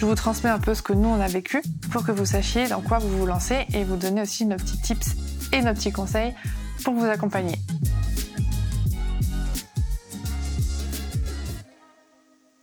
Je 0.00 0.06
vous 0.06 0.14
transmets 0.14 0.48
un 0.48 0.58
peu 0.58 0.74
ce 0.74 0.80
que 0.80 0.94
nous 0.94 1.10
on 1.10 1.20
a 1.20 1.26
vécu 1.26 1.60
pour 1.92 2.06
que 2.06 2.10
vous 2.10 2.24
sachiez 2.24 2.66
dans 2.68 2.80
quoi 2.80 2.96
vous 2.96 3.18
vous 3.18 3.26
lancez 3.26 3.66
et 3.74 3.84
vous 3.84 3.96
donner 3.96 4.22
aussi 4.22 4.46
nos 4.46 4.56
petits 4.56 4.80
tips 4.80 5.10
et 5.52 5.60
nos 5.60 5.74
petits 5.74 5.92
conseils 5.92 6.34
pour 6.82 6.94
vous 6.94 7.04
accompagner. 7.04 7.58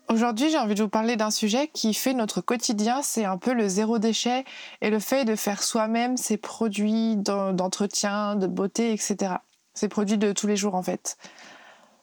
Aujourd'hui, 0.10 0.50
j'ai 0.50 0.58
envie 0.58 0.74
de 0.74 0.82
vous 0.82 0.90
parler 0.90 1.16
d'un 1.16 1.30
sujet 1.30 1.68
qui 1.68 1.94
fait 1.94 2.16
notre 2.16 2.42
quotidien, 2.42 3.04
c'est 3.04 3.26
un 3.26 3.38
peu 3.38 3.54
le 3.54 3.68
zéro 3.68 4.00
déchet 4.00 4.44
et 4.82 4.90
le 4.90 4.98
fait 4.98 5.24
de 5.24 5.36
faire 5.36 5.62
soi-même 5.62 6.18
ses 6.18 6.38
produits 6.38 7.18
d'entretien, 7.18 8.36
de 8.36 8.48
beauté, 8.48 8.92
etc. 8.94 9.36
Ces 9.76 9.90
produits 9.90 10.18
de 10.18 10.32
tous 10.32 10.48
les 10.48 10.56
jours 10.56 10.74
en 10.74 10.82
fait. 10.82 11.20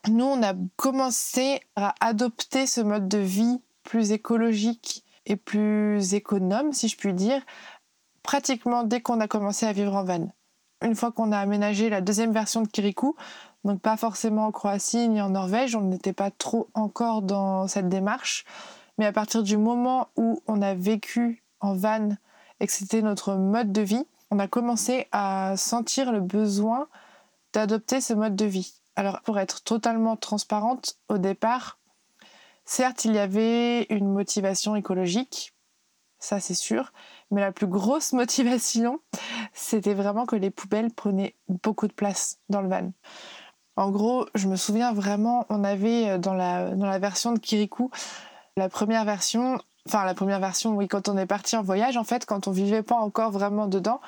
Nous, 0.09 0.25
on 0.27 0.45
a 0.45 0.55
commencé 0.77 1.59
à 1.75 1.93
adopter 1.99 2.69
ce 2.69 2.81
mode 2.81 3.09
de 3.09 3.19
vie 3.19 3.61
plus 3.83 4.13
écologique 4.13 5.05
et 5.27 5.37
plus 5.37 6.15
économe, 6.15 6.73
si 6.73 6.89
je 6.89 6.97
puis 6.97 7.15
dire, 7.15 7.43
pratiquement 8.23 8.85
dès 8.85 9.01
qu'on 9.01 9.21
a 9.21 9.29
commencé 9.29 9.67
à 9.67 9.73
vivre 9.73 9.95
en 9.95 10.05
van. 10.05 10.29
Une 10.83 10.95
fois 10.95 11.13
qu'on 11.13 11.33
a 11.33 11.39
aménagé 11.39 11.89
la 11.89 12.01
deuxième 12.01 12.33
version 12.33 12.63
de 12.63 12.69
Kirikou, 12.69 13.17
donc 13.65 13.81
pas 13.81 13.97
forcément 13.97 14.47
en 14.47 14.53
Croatie 14.53 15.09
ni 15.09 15.21
en 15.23 15.31
Norvège, 15.31 15.75
on 15.75 15.83
n'était 15.83 16.13
pas 16.13 16.31
trop 16.31 16.69
encore 16.75 17.23
dans 17.23 17.67
cette 17.69 17.89
démarche. 17.89 18.45
Mais 18.99 19.07
à 19.07 19.13
partir 19.13 19.43
du 19.43 19.57
moment 19.57 20.09
où 20.17 20.43
on 20.47 20.61
a 20.63 20.75
vécu 20.75 21.43
en 21.61 21.75
van 21.75 22.11
et 22.61 22.67
que 22.67 22.73
c'était 22.73 23.03
notre 23.03 23.35
mode 23.35 23.73
de 23.73 23.81
vie, 23.81 24.07
on 24.31 24.39
a 24.39 24.47
commencé 24.47 25.07
à 25.13 25.57
sentir 25.57 26.13
le 26.13 26.21
besoin 26.21 26.89
d'adopter 27.53 28.01
ce 28.01 28.13
mode 28.13 28.37
de 28.37 28.45
vie. 28.45 28.75
Alors 28.97 29.21
pour 29.23 29.39
être 29.39 29.63
totalement 29.63 30.17
transparente, 30.17 30.97
au 31.09 31.19
départ, 31.19 31.79
certes 32.65 33.05
il 33.05 33.15
y 33.15 33.19
avait 33.19 33.85
une 33.91 34.13
motivation 34.13 34.77
écologique, 34.77 35.55
ça 36.19 36.41
c'est 36.41 36.55
sûr, 36.55 36.93
mais 37.31 37.41
la 37.41 37.53
plus 37.53 37.67
grosse 37.67 38.13
motivation, 38.15 39.01
c'était 39.53 39.95
vraiment 39.95 40.27
que 40.27 40.37
les 40.37 40.51
poubelles 40.51 40.93
prenaient 40.93 41.35
beaucoup 41.49 41.89
de 41.89 41.93
place 41.93 42.39
dans 42.49 42.63
le 42.63 42.69
van. 42.69 42.93
En 43.77 43.91
gros, 43.91 44.27
je 44.35 44.47
me 44.47 44.57
souviens 44.57 44.93
vraiment, 44.93 45.47
on 45.49 45.65
avait 45.65 46.11
euh, 46.11 46.19
dans 46.19 46.35
la, 46.35 46.71
dans 46.71 46.87
la 46.87 46.99
version 46.99 47.33
de 47.33 47.39
Kirikou, 47.39 47.91
la 48.57 48.69
première 48.69 49.05
version, 49.05 49.61
enfin 49.89 50.05
la 50.05 50.15
première 50.15 50.39
version, 50.39 50.77
oui, 50.77 50.87
quand 50.87 51.09
on 51.09 51.19
est 51.19 51.27
parti 51.27 51.57
en 51.57 51.63
voyage, 51.63 51.97
en 51.97 52.05
fait, 52.05 52.25
quand 52.25 52.47
on 52.47 52.53
vivait 52.53 52.85
pas 52.85 52.97
encore 52.97 53.33
vraiment 53.33 53.67
dedans, 53.67 54.01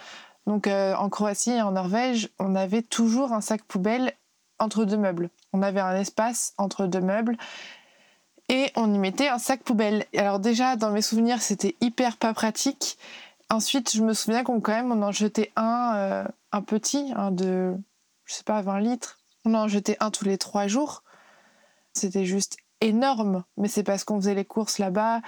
donc 0.46 0.68
euh, 0.68 0.94
en 0.94 1.08
Croatie 1.08 1.50
et 1.50 1.62
en 1.62 1.72
Norvège, 1.72 2.28
on 2.38 2.54
avait 2.54 2.82
toujours 2.82 3.32
un 3.32 3.40
sac 3.40 3.62
poubelle 3.64 4.12
entre 4.58 4.84
deux 4.84 4.96
meubles. 4.96 5.30
On 5.52 5.62
avait 5.62 5.80
un 5.80 5.96
espace 5.96 6.54
entre 6.56 6.86
deux 6.86 7.00
meubles 7.00 7.36
et 8.48 8.70
on 8.76 8.92
y 8.92 8.98
mettait 8.98 9.28
un 9.28 9.38
sac 9.38 9.62
poubelle. 9.62 10.06
Alors 10.16 10.38
déjà, 10.38 10.76
dans 10.76 10.90
mes 10.90 11.02
souvenirs, 11.02 11.42
c'était 11.42 11.76
hyper 11.80 12.16
pas 12.16 12.34
pratique. 12.34 12.98
Ensuite, 13.50 13.92
je 13.94 14.02
me 14.02 14.14
souviens 14.14 14.44
qu'on 14.44 14.60
quand 14.60 14.84
on 14.84 15.02
en 15.02 15.12
jetait 15.12 15.52
un, 15.56 15.94
euh, 15.96 16.24
un 16.52 16.62
petit, 16.62 17.12
un 17.14 17.30
de, 17.30 17.74
je 18.24 18.34
sais 18.34 18.44
pas, 18.44 18.60
20 18.62 18.80
litres 18.80 19.18
on 19.46 19.54
en 19.54 19.68
jetait 19.68 19.96
un 20.00 20.10
tous 20.10 20.24
les 20.24 20.38
trois 20.38 20.66
jours. 20.66 21.02
C'était 21.92 22.26
juste 22.26 22.56
énorme, 22.80 23.44
mais 23.56 23.68
c'est 23.68 23.84
parce 23.84 24.04
qu'on 24.04 24.16
faisait 24.16 24.34
les 24.34 24.44
courses 24.44 24.78
là-bas. 24.78 25.22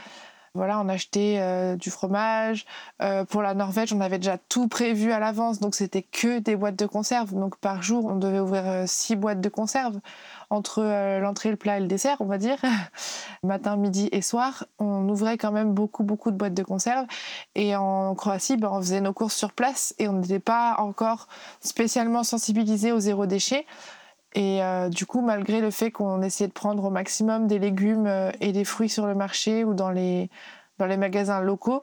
Voilà, 0.54 0.80
on 0.80 0.88
achetait 0.88 1.36
euh, 1.40 1.76
du 1.76 1.90
fromage. 1.90 2.66
Euh, 3.02 3.24
pour 3.24 3.42
la 3.42 3.54
Norvège, 3.54 3.92
on 3.92 4.00
avait 4.00 4.18
déjà 4.18 4.38
tout 4.38 4.68
prévu 4.68 5.12
à 5.12 5.18
l'avance, 5.18 5.60
donc 5.60 5.74
c'était 5.74 6.02
que 6.02 6.38
des 6.38 6.56
boîtes 6.56 6.76
de 6.76 6.86
conserve. 6.86 7.32
Donc 7.34 7.56
par 7.56 7.82
jour, 7.82 8.06
on 8.06 8.16
devait 8.16 8.40
ouvrir 8.40 8.66
euh, 8.66 8.84
six 8.86 9.16
boîtes 9.16 9.40
de 9.40 9.48
conserve 9.48 9.98
entre 10.50 10.82
l'entrée, 11.20 11.50
le 11.50 11.56
plat 11.56 11.76
et 11.76 11.80
le 11.80 11.86
dessert, 11.86 12.16
on 12.20 12.24
va 12.24 12.38
dire. 12.38 12.56
Matin, 13.42 13.76
midi 13.76 14.08
et 14.12 14.22
soir, 14.22 14.64
on 14.78 15.06
ouvrait 15.08 15.36
quand 15.36 15.52
même 15.52 15.74
beaucoup, 15.74 16.04
beaucoup 16.04 16.30
de 16.30 16.36
boîtes 16.36 16.54
de 16.54 16.62
conserve. 16.62 17.06
Et 17.54 17.76
en 17.76 18.14
Croatie, 18.14 18.56
ben, 18.56 18.70
on 18.72 18.80
faisait 18.80 19.02
nos 19.02 19.12
courses 19.12 19.36
sur 19.36 19.52
place 19.52 19.94
et 19.98 20.08
on 20.08 20.14
n'était 20.14 20.38
pas 20.38 20.76
encore 20.78 21.28
spécialement 21.60 22.24
sensibilisé 22.24 22.92
au 22.92 22.98
zéro 22.98 23.26
déchet. 23.26 23.66
Et 24.34 24.62
euh, 24.62 24.88
du 24.88 25.06
coup, 25.06 25.22
malgré 25.22 25.60
le 25.60 25.70
fait 25.70 25.90
qu'on 25.90 26.22
essayait 26.22 26.48
de 26.48 26.52
prendre 26.52 26.84
au 26.84 26.90
maximum 26.90 27.46
des 27.46 27.58
légumes 27.58 28.06
euh, 28.06 28.30
et 28.40 28.52
des 28.52 28.64
fruits 28.64 28.88
sur 28.88 29.06
le 29.06 29.14
marché 29.14 29.64
ou 29.64 29.74
dans 29.74 29.90
les, 29.90 30.30
dans 30.78 30.86
les 30.86 30.96
magasins 30.96 31.40
locaux, 31.40 31.82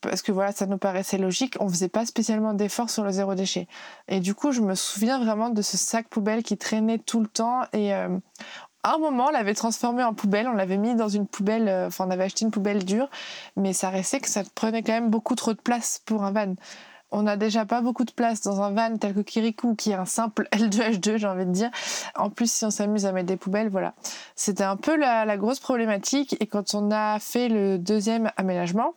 parce 0.00 0.22
que 0.22 0.30
voilà, 0.30 0.52
ça 0.52 0.66
nous 0.66 0.78
paraissait 0.78 1.18
logique, 1.18 1.56
on 1.58 1.68
faisait 1.68 1.88
pas 1.88 2.06
spécialement 2.06 2.54
d'efforts 2.54 2.90
sur 2.90 3.02
le 3.02 3.10
zéro 3.10 3.34
déchet. 3.34 3.66
Et 4.06 4.20
du 4.20 4.34
coup, 4.34 4.52
je 4.52 4.60
me 4.60 4.76
souviens 4.76 5.18
vraiment 5.18 5.50
de 5.50 5.60
ce 5.60 5.76
sac 5.76 6.08
poubelle 6.08 6.44
qui 6.44 6.56
traînait 6.56 6.98
tout 6.98 7.18
le 7.20 7.26
temps. 7.26 7.62
Et 7.72 7.92
euh, 7.92 8.16
à 8.84 8.94
un 8.94 8.98
moment, 8.98 9.26
on 9.26 9.32
l'avait 9.32 9.54
transformé 9.54 10.04
en 10.04 10.14
poubelle, 10.14 10.46
on 10.46 10.54
l'avait 10.54 10.76
mis 10.76 10.94
dans 10.94 11.08
une 11.08 11.26
poubelle, 11.26 11.68
enfin, 11.88 12.06
on 12.06 12.10
avait 12.12 12.22
acheté 12.22 12.44
une 12.44 12.52
poubelle 12.52 12.84
dure, 12.84 13.10
mais 13.56 13.72
ça 13.72 13.90
restait 13.90 14.20
que 14.20 14.28
ça 14.28 14.42
prenait 14.54 14.84
quand 14.84 14.92
même 14.92 15.10
beaucoup 15.10 15.34
trop 15.34 15.52
de 15.52 15.60
place 15.60 16.00
pour 16.06 16.22
un 16.22 16.30
van 16.30 16.54
on 17.10 17.22
n'a 17.22 17.36
déjà 17.36 17.64
pas 17.64 17.80
beaucoup 17.80 18.04
de 18.04 18.12
place 18.12 18.42
dans 18.42 18.62
un 18.62 18.70
van 18.70 18.96
tel 18.96 19.14
que 19.14 19.20
Kirikou, 19.20 19.74
qui 19.74 19.90
est 19.90 19.94
un 19.94 20.04
simple 20.04 20.48
L2H2, 20.52 21.16
j'ai 21.16 21.26
envie 21.26 21.46
de 21.46 21.52
dire. 21.52 21.70
En 22.14 22.30
plus, 22.30 22.50
si 22.50 22.64
on 22.64 22.70
s'amuse 22.70 23.06
à 23.06 23.12
mettre 23.12 23.26
des 23.26 23.36
poubelles, 23.36 23.68
voilà. 23.68 23.94
C'était 24.34 24.64
un 24.64 24.76
peu 24.76 24.96
la, 24.96 25.36
grosse 25.36 25.60
problématique. 25.60 26.36
Et 26.40 26.46
quand 26.46 26.74
on 26.74 26.90
a 26.90 27.18
fait 27.18 27.48
le 27.48 27.78
deuxième 27.78 28.30
aménagement, 28.36 28.94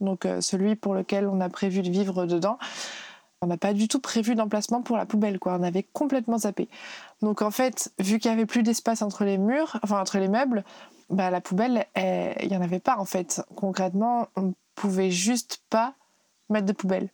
donc 0.00 0.26
euh, 0.26 0.40
celui 0.40 0.74
pour 0.76 0.94
lequel 0.94 1.28
on 1.28 1.40
a 1.40 1.48
prévu 1.48 1.82
de 1.82 1.90
vivre 1.90 2.26
dedans, 2.26 2.58
on 3.40 3.46
n'a 3.46 3.56
pas 3.56 3.72
du 3.72 3.88
tout 3.88 4.00
prévu 4.00 4.34
d'emplacement 4.34 4.82
pour 4.82 4.96
la 4.96 5.06
poubelle, 5.06 5.38
quoi. 5.38 5.56
On 5.58 5.62
avait 5.62 5.82
complètement 5.82 6.38
zappé. 6.38 6.68
Donc 7.22 7.42
en 7.42 7.50
fait, 7.50 7.92
vu 7.98 8.18
qu'il 8.18 8.30
y 8.30 8.34
avait 8.34 8.46
plus 8.46 8.62
d'espace 8.62 9.02
entre 9.02 9.24
les 9.24 9.38
murs, 9.38 9.78
enfin 9.82 10.00
entre 10.00 10.18
les 10.18 10.28
meubles, 10.28 10.64
bah, 11.10 11.30
la 11.30 11.40
poubelle, 11.40 11.86
il 11.94 12.48
n'y 12.48 12.56
en 12.56 12.62
avait 12.62 12.80
pas 12.80 12.96
en 12.96 13.04
fait. 13.04 13.42
Concrètement, 13.54 14.28
on 14.36 14.54
pouvait 14.74 15.10
juste 15.10 15.62
pas 15.68 15.94
mettre 16.48 16.66
de 16.66 16.72
poubelle. 16.72 17.10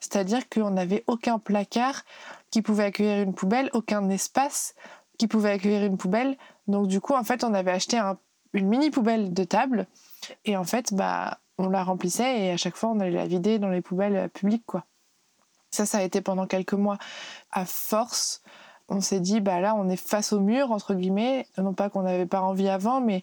C'est-à-dire 0.00 0.48
qu'on 0.48 0.70
n'avait 0.70 1.04
aucun 1.06 1.38
placard 1.38 2.02
qui 2.50 2.62
pouvait 2.62 2.84
accueillir 2.84 3.22
une 3.22 3.34
poubelle, 3.34 3.70
aucun 3.74 4.08
espace 4.08 4.74
qui 5.18 5.28
pouvait 5.28 5.50
accueillir 5.50 5.84
une 5.84 5.96
poubelle. 5.96 6.36
Donc 6.66 6.88
du 6.88 7.00
coup, 7.00 7.14
en 7.14 7.24
fait, 7.24 7.44
on 7.44 7.54
avait 7.54 7.70
acheté 7.70 8.00
une 8.54 8.66
mini 8.66 8.90
poubelle 8.90 9.32
de 9.32 9.44
table 9.44 9.86
et 10.44 10.56
en 10.56 10.64
fait, 10.64 10.94
bah, 10.94 11.38
on 11.58 11.68
la 11.68 11.84
remplissait 11.84 12.40
et 12.40 12.50
à 12.50 12.56
chaque 12.56 12.76
fois, 12.76 12.90
on 12.90 13.00
allait 13.00 13.10
la 13.10 13.26
vider 13.26 13.58
dans 13.58 13.68
les 13.68 13.82
poubelles 13.82 14.30
publiques, 14.30 14.64
quoi. 14.66 14.84
Ça, 15.70 15.86
ça 15.86 15.98
a 15.98 16.02
été 16.02 16.20
pendant 16.20 16.46
quelques 16.46 16.72
mois. 16.72 16.98
À 17.52 17.64
force, 17.64 18.42
on 18.88 19.00
s'est 19.00 19.20
dit, 19.20 19.40
bah 19.40 19.60
là, 19.60 19.76
on 19.76 19.88
est 19.88 19.96
face 19.96 20.32
au 20.32 20.40
mur, 20.40 20.72
entre 20.72 20.94
guillemets. 20.94 21.46
Non 21.58 21.74
pas 21.74 21.90
qu'on 21.90 22.02
n'avait 22.02 22.26
pas 22.26 22.40
envie 22.40 22.68
avant, 22.68 23.00
mais 23.00 23.22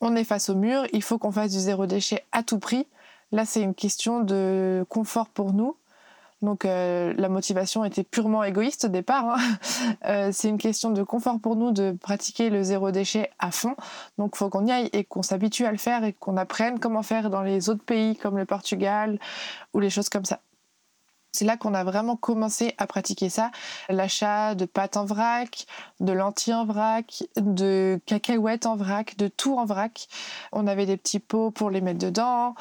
on 0.00 0.14
est 0.14 0.24
face 0.24 0.48
au 0.48 0.54
mur, 0.54 0.84
il 0.92 1.02
faut 1.02 1.18
qu'on 1.18 1.32
fasse 1.32 1.52
du 1.52 1.58
zéro 1.58 1.86
déchet 1.86 2.24
à 2.30 2.42
tout 2.42 2.58
prix. 2.58 2.86
Là, 3.32 3.44
c'est 3.44 3.62
une 3.62 3.74
question 3.74 4.20
de 4.20 4.86
confort 4.88 5.28
pour 5.28 5.52
nous. 5.52 5.76
Donc 6.40 6.64
euh, 6.64 7.14
la 7.16 7.28
motivation 7.28 7.84
était 7.84 8.04
purement 8.04 8.44
égoïste 8.44 8.84
au 8.84 8.88
départ. 8.88 9.36
Hein. 9.36 9.38
Euh, 10.04 10.30
c'est 10.32 10.48
une 10.48 10.58
question 10.58 10.90
de 10.90 11.02
confort 11.02 11.38
pour 11.40 11.56
nous 11.56 11.70
de 11.70 11.92
pratiquer 11.92 12.50
le 12.50 12.62
zéro 12.62 12.90
déchet 12.90 13.30
à 13.38 13.50
fond. 13.50 13.74
Donc 14.16 14.36
faut 14.36 14.48
qu'on 14.48 14.66
y 14.66 14.72
aille 14.72 14.88
et 14.92 15.04
qu'on 15.04 15.22
s'habitue 15.22 15.66
à 15.66 15.72
le 15.72 15.78
faire 15.78 16.04
et 16.04 16.12
qu'on 16.12 16.36
apprenne 16.36 16.78
comment 16.78 17.02
faire 17.02 17.30
dans 17.30 17.42
les 17.42 17.68
autres 17.68 17.82
pays 17.82 18.16
comme 18.16 18.38
le 18.38 18.44
Portugal 18.44 19.18
ou 19.74 19.80
les 19.80 19.90
choses 19.90 20.08
comme 20.08 20.24
ça. 20.24 20.40
C'est 21.32 21.44
là 21.44 21.56
qu'on 21.56 21.74
a 21.74 21.84
vraiment 21.84 22.16
commencé 22.16 22.74
à 22.78 22.86
pratiquer 22.86 23.28
ça. 23.28 23.50
L'achat 23.88 24.54
de 24.54 24.64
pâtes 24.64 24.96
en 24.96 25.04
vrac, 25.04 25.66
de 26.00 26.12
lentilles 26.12 26.54
en 26.54 26.64
vrac, 26.64 27.24
de 27.36 28.00
cacahuètes 28.06 28.66
en 28.66 28.76
vrac, 28.76 29.16
de 29.16 29.28
tout 29.28 29.56
en 29.58 29.64
vrac. 29.64 30.08
On 30.52 30.66
avait 30.66 30.86
des 30.86 30.96
petits 30.96 31.20
pots 31.20 31.50
pour 31.50 31.70
les 31.70 31.80
mettre 31.80 32.00
dedans. 32.00 32.54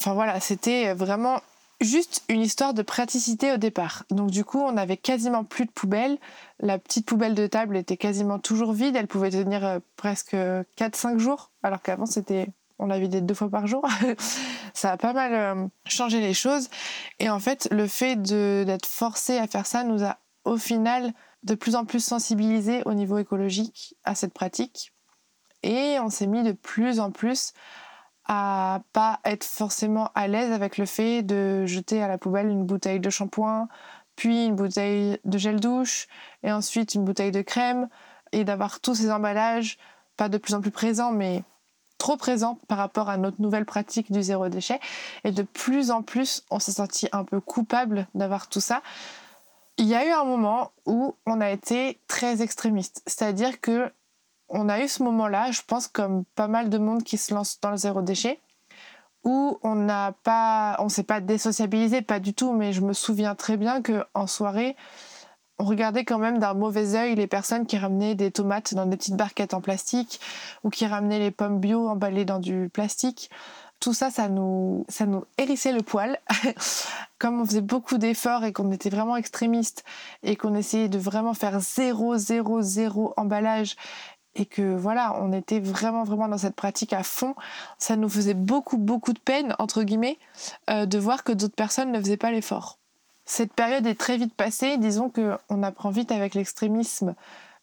Enfin 0.00 0.14
voilà, 0.14 0.40
c'était 0.40 0.94
vraiment 0.94 1.40
juste 1.84 2.22
une 2.28 2.40
histoire 2.40 2.74
de 2.74 2.82
praticité 2.82 3.52
au 3.52 3.56
départ. 3.56 4.04
Donc 4.10 4.30
du 4.30 4.44
coup, 4.44 4.60
on 4.60 4.72
n'avait 4.72 4.96
quasiment 4.96 5.44
plus 5.44 5.66
de 5.66 5.70
poubelle. 5.70 6.18
La 6.60 6.78
petite 6.78 7.06
poubelle 7.06 7.34
de 7.34 7.46
table 7.46 7.76
était 7.76 7.96
quasiment 7.96 8.38
toujours 8.38 8.72
vide. 8.72 8.96
Elle 8.96 9.06
pouvait 9.06 9.30
tenir 9.30 9.64
euh, 9.64 9.78
presque 9.96 10.34
4-5 10.34 11.18
jours, 11.18 11.50
alors 11.62 11.82
qu'avant 11.82 12.06
c'était 12.06 12.48
on 12.78 12.86
la 12.86 12.98
vidait 12.98 13.20
deux 13.20 13.34
fois 13.34 13.48
par 13.48 13.66
jour. 13.66 13.86
ça 14.74 14.92
a 14.92 14.96
pas 14.96 15.12
mal 15.12 15.34
euh, 15.34 15.66
changé 15.86 16.20
les 16.20 16.34
choses. 16.34 16.68
Et 17.20 17.30
en 17.30 17.38
fait, 17.38 17.68
le 17.70 17.86
fait 17.86 18.20
d'être 18.20 18.86
forcé 18.86 19.38
à 19.38 19.46
faire 19.46 19.66
ça 19.66 19.84
nous 19.84 20.04
a 20.04 20.18
au 20.44 20.56
final 20.56 21.12
de 21.44 21.54
plus 21.54 21.76
en 21.76 21.84
plus 21.84 22.02
sensibilisés 22.02 22.82
au 22.86 22.94
niveau 22.94 23.18
écologique 23.18 23.94
à 24.04 24.14
cette 24.14 24.32
pratique. 24.32 24.92
Et 25.62 25.98
on 26.00 26.10
s'est 26.10 26.26
mis 26.26 26.42
de 26.42 26.52
plus 26.52 27.00
en 27.00 27.10
plus 27.10 27.52
à 28.26 28.80
pas 28.92 29.20
être 29.24 29.44
forcément 29.44 30.10
à 30.14 30.28
l'aise 30.28 30.52
avec 30.52 30.78
le 30.78 30.86
fait 30.86 31.22
de 31.22 31.66
jeter 31.66 32.02
à 32.02 32.08
la 32.08 32.18
poubelle 32.18 32.48
une 32.48 32.64
bouteille 32.64 33.00
de 33.00 33.10
shampoing, 33.10 33.68
puis 34.16 34.46
une 34.46 34.56
bouteille 34.56 35.18
de 35.24 35.38
gel 35.38 35.60
douche, 35.60 36.08
et 36.42 36.52
ensuite 36.52 36.94
une 36.94 37.04
bouteille 37.04 37.32
de 37.32 37.42
crème, 37.42 37.88
et 38.32 38.44
d'avoir 38.44 38.80
tous 38.80 38.94
ces 38.94 39.10
emballages, 39.10 39.78
pas 40.16 40.28
de 40.28 40.38
plus 40.38 40.54
en 40.54 40.60
plus 40.60 40.70
présents, 40.70 41.12
mais 41.12 41.42
trop 41.98 42.16
présents 42.16 42.58
par 42.68 42.78
rapport 42.78 43.08
à 43.08 43.16
notre 43.16 43.40
nouvelle 43.40 43.64
pratique 43.64 44.12
du 44.12 44.22
zéro 44.22 44.48
déchet. 44.48 44.80
Et 45.24 45.32
de 45.32 45.42
plus 45.42 45.90
en 45.90 46.02
plus, 46.02 46.44
on 46.50 46.58
s'est 46.58 46.72
senti 46.72 47.08
un 47.12 47.24
peu 47.24 47.40
coupable 47.40 48.06
d'avoir 48.14 48.48
tout 48.48 48.60
ça. 48.60 48.82
Il 49.78 49.86
y 49.86 49.94
a 49.94 50.06
eu 50.06 50.10
un 50.10 50.24
moment 50.24 50.72
où 50.86 51.16
on 51.26 51.40
a 51.40 51.50
été 51.50 52.00
très 52.06 52.42
extrémiste, 52.42 53.02
c'est-à-dire 53.06 53.60
que 53.60 53.92
on 54.48 54.68
a 54.68 54.80
eu 54.80 54.88
ce 54.88 55.02
moment-là, 55.02 55.50
je 55.50 55.62
pense 55.66 55.88
comme 55.88 56.24
pas 56.34 56.48
mal 56.48 56.70
de 56.70 56.78
monde 56.78 57.02
qui 57.02 57.16
se 57.16 57.34
lance 57.34 57.60
dans 57.60 57.70
le 57.70 57.76
zéro 57.76 58.02
déchet, 58.02 58.40
où 59.24 59.58
on 59.62 59.74
n'a 59.74 60.12
pas, 60.22 60.76
on 60.78 60.88
s'est 60.88 61.02
pas 61.02 61.20
désociabilisé, 61.20 62.02
pas 62.02 62.20
du 62.20 62.34
tout, 62.34 62.52
mais 62.52 62.72
je 62.72 62.82
me 62.82 62.92
souviens 62.92 63.34
très 63.34 63.56
bien 63.56 63.80
que 63.80 64.04
en 64.14 64.26
soirée, 64.26 64.76
on 65.58 65.64
regardait 65.64 66.04
quand 66.04 66.18
même 66.18 66.38
d'un 66.38 66.54
mauvais 66.54 66.94
œil 66.94 67.14
les 67.14 67.26
personnes 67.26 67.66
qui 67.66 67.78
ramenaient 67.78 68.14
des 68.14 68.30
tomates 68.30 68.74
dans 68.74 68.86
des 68.86 68.96
petites 68.96 69.16
barquettes 69.16 69.54
en 69.54 69.60
plastique 69.60 70.20
ou 70.64 70.70
qui 70.70 70.86
ramenaient 70.86 71.20
les 71.20 71.30
pommes 71.30 71.60
bio 71.60 71.88
emballées 71.88 72.24
dans 72.24 72.40
du 72.40 72.68
plastique. 72.72 73.30
Tout 73.80 73.94
ça, 73.94 74.10
ça 74.10 74.28
nous, 74.28 74.84
ça 74.88 75.06
nous 75.06 75.24
hérissait 75.38 75.72
le 75.72 75.82
poil. 75.82 76.18
Comme 77.18 77.40
on 77.40 77.44
faisait 77.44 77.60
beaucoup 77.60 77.98
d'efforts 77.98 78.44
et 78.44 78.52
qu'on 78.52 78.72
était 78.72 78.90
vraiment 78.90 79.16
extrémiste 79.16 79.84
et 80.22 80.36
qu'on 80.36 80.54
essayait 80.54 80.88
de 80.88 80.98
vraiment 80.98 81.34
faire 81.34 81.60
zéro, 81.60 82.16
zéro, 82.16 82.60
zéro 82.62 83.14
emballage 83.16 83.76
et 84.36 84.46
que 84.46 84.74
voilà, 84.74 85.16
on 85.20 85.32
était 85.32 85.60
vraiment 85.60 86.04
vraiment 86.04 86.28
dans 86.28 86.38
cette 86.38 86.56
pratique 86.56 86.92
à 86.92 87.02
fond. 87.02 87.34
Ça 87.78 87.96
nous 87.96 88.08
faisait 88.08 88.34
beaucoup 88.34 88.78
beaucoup 88.78 89.12
de 89.12 89.18
peine 89.18 89.54
entre 89.58 89.82
guillemets 89.82 90.18
euh, 90.70 90.86
de 90.86 90.98
voir 90.98 91.24
que 91.24 91.32
d'autres 91.32 91.54
personnes 91.54 91.92
ne 91.92 92.00
faisaient 92.00 92.16
pas 92.16 92.30
l'effort. 92.30 92.78
Cette 93.24 93.52
période 93.54 93.86
est 93.86 93.98
très 93.98 94.16
vite 94.16 94.34
passée. 94.34 94.76
Disons 94.76 95.08
que 95.08 95.36
on 95.48 95.62
apprend 95.62 95.90
vite 95.90 96.12
avec 96.12 96.34
l'extrémisme 96.34 97.14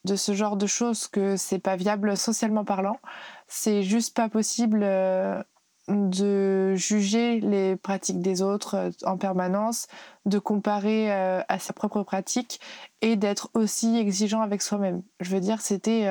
de 0.05 0.15
ce 0.15 0.33
genre 0.33 0.57
de 0.57 0.65
choses 0.65 1.07
que 1.07 1.37
c'est 1.37 1.59
pas 1.59 1.75
viable 1.75 2.17
socialement 2.17 2.65
parlant. 2.65 2.99
C'est 3.47 3.83
juste 3.83 4.15
pas 4.15 4.29
possible 4.29 4.79
euh, 4.81 5.43
de 5.87 6.73
juger 6.75 7.39
les 7.41 7.75
pratiques 7.75 8.21
des 8.21 8.41
autres 8.41 8.75
euh, 8.75 8.89
en 9.05 9.17
permanence, 9.17 9.87
de 10.25 10.39
comparer 10.39 11.11
à 11.11 11.59
sa 11.59 11.73
propre 11.73 12.01
pratique 12.03 12.59
et 13.01 13.15
d'être 13.15 13.49
aussi 13.53 13.97
exigeant 13.97 14.41
avec 14.41 14.61
soi-même. 14.61 15.03
Je 15.19 15.29
veux 15.29 15.41
dire, 15.41 15.61
c'était 15.61 16.07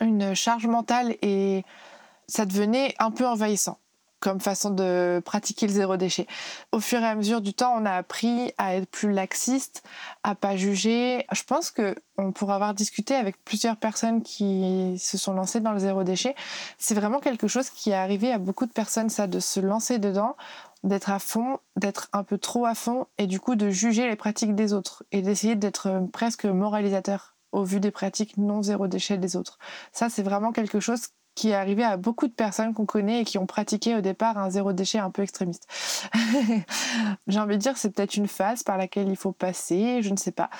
une 0.00 0.34
charge 0.34 0.66
mentale 0.66 1.16
et 1.22 1.64
ça 2.26 2.46
devenait 2.46 2.94
un 2.98 3.10
peu 3.10 3.26
envahissant 3.26 3.78
comme 4.24 4.40
façon 4.40 4.70
de 4.70 5.20
pratiquer 5.22 5.66
le 5.66 5.72
zéro 5.74 5.98
déchet. 5.98 6.26
Au 6.72 6.80
fur 6.80 6.98
et 7.00 7.06
à 7.06 7.14
mesure 7.14 7.42
du 7.42 7.52
temps, 7.52 7.74
on 7.78 7.84
a 7.84 7.92
appris 7.92 8.54
à 8.56 8.74
être 8.74 8.88
plus 8.88 9.12
laxiste, 9.12 9.82
à 10.22 10.34
pas 10.34 10.56
juger. 10.56 11.26
Je 11.30 11.42
pense 11.42 11.70
que 11.70 11.94
on 12.16 12.32
pourra 12.32 12.54
avoir 12.54 12.72
discuté 12.72 13.14
avec 13.14 13.36
plusieurs 13.44 13.76
personnes 13.76 14.22
qui 14.22 14.96
se 14.98 15.18
sont 15.18 15.34
lancées 15.34 15.60
dans 15.60 15.72
le 15.72 15.78
zéro 15.78 16.04
déchet. 16.04 16.34
C'est 16.78 16.94
vraiment 16.94 17.20
quelque 17.20 17.48
chose 17.48 17.68
qui 17.68 17.90
est 17.90 17.94
arrivé 17.94 18.32
à 18.32 18.38
beaucoup 18.38 18.64
de 18.64 18.72
personnes, 18.72 19.10
ça, 19.10 19.26
de 19.26 19.40
se 19.40 19.60
lancer 19.60 19.98
dedans, 19.98 20.36
d'être 20.84 21.10
à 21.10 21.18
fond, 21.18 21.58
d'être 21.76 22.08
un 22.14 22.24
peu 22.24 22.38
trop 22.38 22.64
à 22.64 22.74
fond, 22.74 23.06
et 23.18 23.26
du 23.26 23.40
coup 23.40 23.56
de 23.56 23.68
juger 23.68 24.08
les 24.08 24.16
pratiques 24.16 24.54
des 24.54 24.72
autres 24.72 25.04
et 25.12 25.20
d'essayer 25.20 25.54
d'être 25.54 26.08
presque 26.14 26.46
moralisateur 26.46 27.33
au 27.54 27.62
vu 27.62 27.80
des 27.80 27.92
pratiques 27.92 28.36
non 28.36 28.62
zéro 28.62 28.88
déchet 28.88 29.16
des 29.16 29.36
autres. 29.36 29.58
Ça, 29.92 30.10
c'est 30.10 30.22
vraiment 30.22 30.52
quelque 30.52 30.80
chose 30.80 31.06
qui 31.34 31.50
est 31.50 31.54
arrivé 31.54 31.82
à 31.84 31.96
beaucoup 31.96 32.26
de 32.26 32.32
personnes 32.32 32.74
qu'on 32.74 32.86
connaît 32.86 33.22
et 33.22 33.24
qui 33.24 33.38
ont 33.38 33.46
pratiqué 33.46 33.96
au 33.96 34.00
départ 34.00 34.38
un 34.38 34.50
zéro 34.50 34.72
déchet 34.72 34.98
un 34.98 35.10
peu 35.10 35.22
extrémiste. 35.22 35.66
J'ai 37.26 37.38
envie 37.38 37.56
de 37.56 37.60
dire 37.60 37.76
c'est 37.76 37.90
peut-être 37.90 38.16
une 38.16 38.28
phase 38.28 38.62
par 38.62 38.76
laquelle 38.76 39.08
il 39.08 39.16
faut 39.16 39.32
passer, 39.32 40.02
je 40.02 40.10
ne 40.10 40.16
sais 40.16 40.32
pas. 40.32 40.50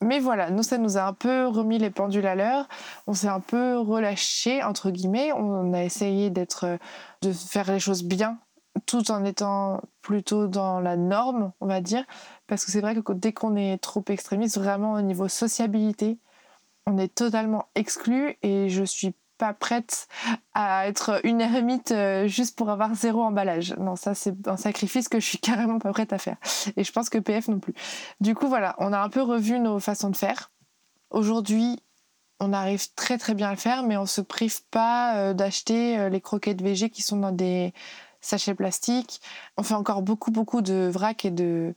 Mais 0.00 0.20
voilà, 0.20 0.50
nous, 0.50 0.62
ça 0.62 0.78
nous 0.78 0.96
a 0.96 1.02
un 1.02 1.12
peu 1.12 1.48
remis 1.48 1.78
les 1.78 1.90
pendules 1.90 2.26
à 2.26 2.36
l'heure. 2.36 2.68
On 3.08 3.14
s'est 3.14 3.28
un 3.28 3.40
peu 3.40 3.78
relâché, 3.78 4.62
entre 4.62 4.90
guillemets. 4.90 5.32
On 5.32 5.72
a 5.72 5.82
essayé 5.82 6.30
d'être, 6.30 6.78
de 7.22 7.32
faire 7.32 7.70
les 7.72 7.80
choses 7.80 8.04
bien, 8.04 8.38
tout 8.86 9.10
en 9.10 9.24
étant 9.24 9.80
plutôt 10.02 10.46
dans 10.46 10.78
la 10.78 10.96
norme, 10.96 11.52
on 11.60 11.66
va 11.66 11.80
dire. 11.80 12.04
Parce 12.46 12.64
que 12.64 12.70
c'est 12.70 12.80
vrai 12.80 12.94
que 12.94 13.12
dès 13.12 13.32
qu'on 13.32 13.56
est 13.56 13.78
trop 13.78 14.04
extrémiste, 14.08 14.56
vraiment 14.56 14.92
au 14.92 15.00
niveau 15.00 15.26
sociabilité, 15.26 16.18
on 16.88 16.96
est 16.96 17.14
totalement 17.14 17.66
exclu 17.74 18.36
et 18.42 18.70
je 18.70 18.82
suis 18.82 19.14
pas 19.36 19.52
prête 19.52 20.08
à 20.54 20.88
être 20.88 21.20
une 21.24 21.40
ermite 21.40 21.92
euh, 21.92 22.26
juste 22.26 22.56
pour 22.56 22.70
avoir 22.70 22.94
zéro 22.94 23.22
emballage. 23.22 23.74
Non, 23.78 23.94
ça 23.94 24.14
c'est 24.14 24.48
un 24.48 24.56
sacrifice 24.56 25.08
que 25.08 25.20
je 25.20 25.26
suis 25.26 25.38
carrément 25.38 25.78
pas 25.78 25.92
prête 25.92 26.12
à 26.12 26.18
faire. 26.18 26.38
Et 26.76 26.82
je 26.82 26.90
pense 26.90 27.10
que 27.10 27.18
PF 27.18 27.48
non 27.48 27.60
plus. 27.60 27.74
Du 28.20 28.34
coup 28.34 28.48
voilà, 28.48 28.74
on 28.78 28.92
a 28.92 28.98
un 28.98 29.10
peu 29.10 29.22
revu 29.22 29.60
nos 29.60 29.78
façons 29.78 30.10
de 30.10 30.16
faire. 30.16 30.50
Aujourd'hui, 31.10 31.78
on 32.40 32.52
arrive 32.52 32.92
très 32.94 33.18
très 33.18 33.34
bien 33.34 33.48
à 33.48 33.52
le 33.52 33.58
faire, 33.58 33.82
mais 33.82 33.96
on 33.96 34.06
se 34.06 34.20
prive 34.20 34.64
pas 34.70 35.16
euh, 35.16 35.34
d'acheter 35.34 35.98
euh, 35.98 36.08
les 36.08 36.20
croquettes 36.20 36.62
VG 36.62 36.90
qui 36.90 37.02
sont 37.02 37.18
dans 37.18 37.32
des 37.32 37.74
sachets 38.20 38.54
plastiques. 38.54 39.20
On 39.56 39.62
fait 39.62 39.74
encore 39.74 40.02
beaucoup 40.02 40.30
beaucoup 40.30 40.62
de 40.62 40.88
vrac 40.92 41.24
et 41.24 41.30
de 41.30 41.74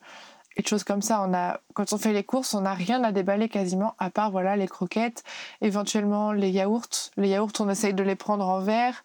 et 0.57 0.61
de 0.61 0.67
choses 0.67 0.83
comme 0.83 1.01
ça. 1.01 1.23
On 1.27 1.33
a, 1.33 1.59
quand 1.73 1.93
on 1.93 1.97
fait 1.97 2.13
les 2.13 2.23
courses, 2.23 2.53
on 2.53 2.61
n'a 2.61 2.73
rien 2.73 3.03
à 3.03 3.11
déballer 3.11 3.49
quasiment, 3.49 3.95
à 3.99 4.09
part 4.09 4.31
voilà 4.31 4.55
les 4.55 4.67
croquettes, 4.67 5.23
éventuellement 5.61 6.31
les 6.31 6.49
yaourts. 6.49 7.11
Les 7.17 7.29
yaourts, 7.29 7.53
on 7.59 7.69
essaye 7.69 7.93
de 7.93 8.03
les 8.03 8.15
prendre 8.15 8.47
en 8.47 8.59
verre. 8.59 9.03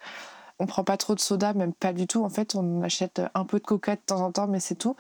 On 0.59 0.67
prend 0.67 0.85
pas 0.85 0.97
trop 0.97 1.15
de 1.15 1.21
soda, 1.21 1.53
même 1.53 1.75
pas 1.75 1.93
du 1.93 2.07
tout. 2.07 2.25
En 2.25 2.31
fait, 2.31 2.55
on 2.55 2.83
achète 2.83 3.21
un 3.35 3.45
peu 3.45 3.59
de 3.59 3.65
coca 3.65 3.95
de 3.95 4.01
temps 4.01 4.21
en 4.23 4.33
temps, 4.33 4.47
mais 4.47 4.61
c'est 4.61 4.75
tout. 4.75 4.97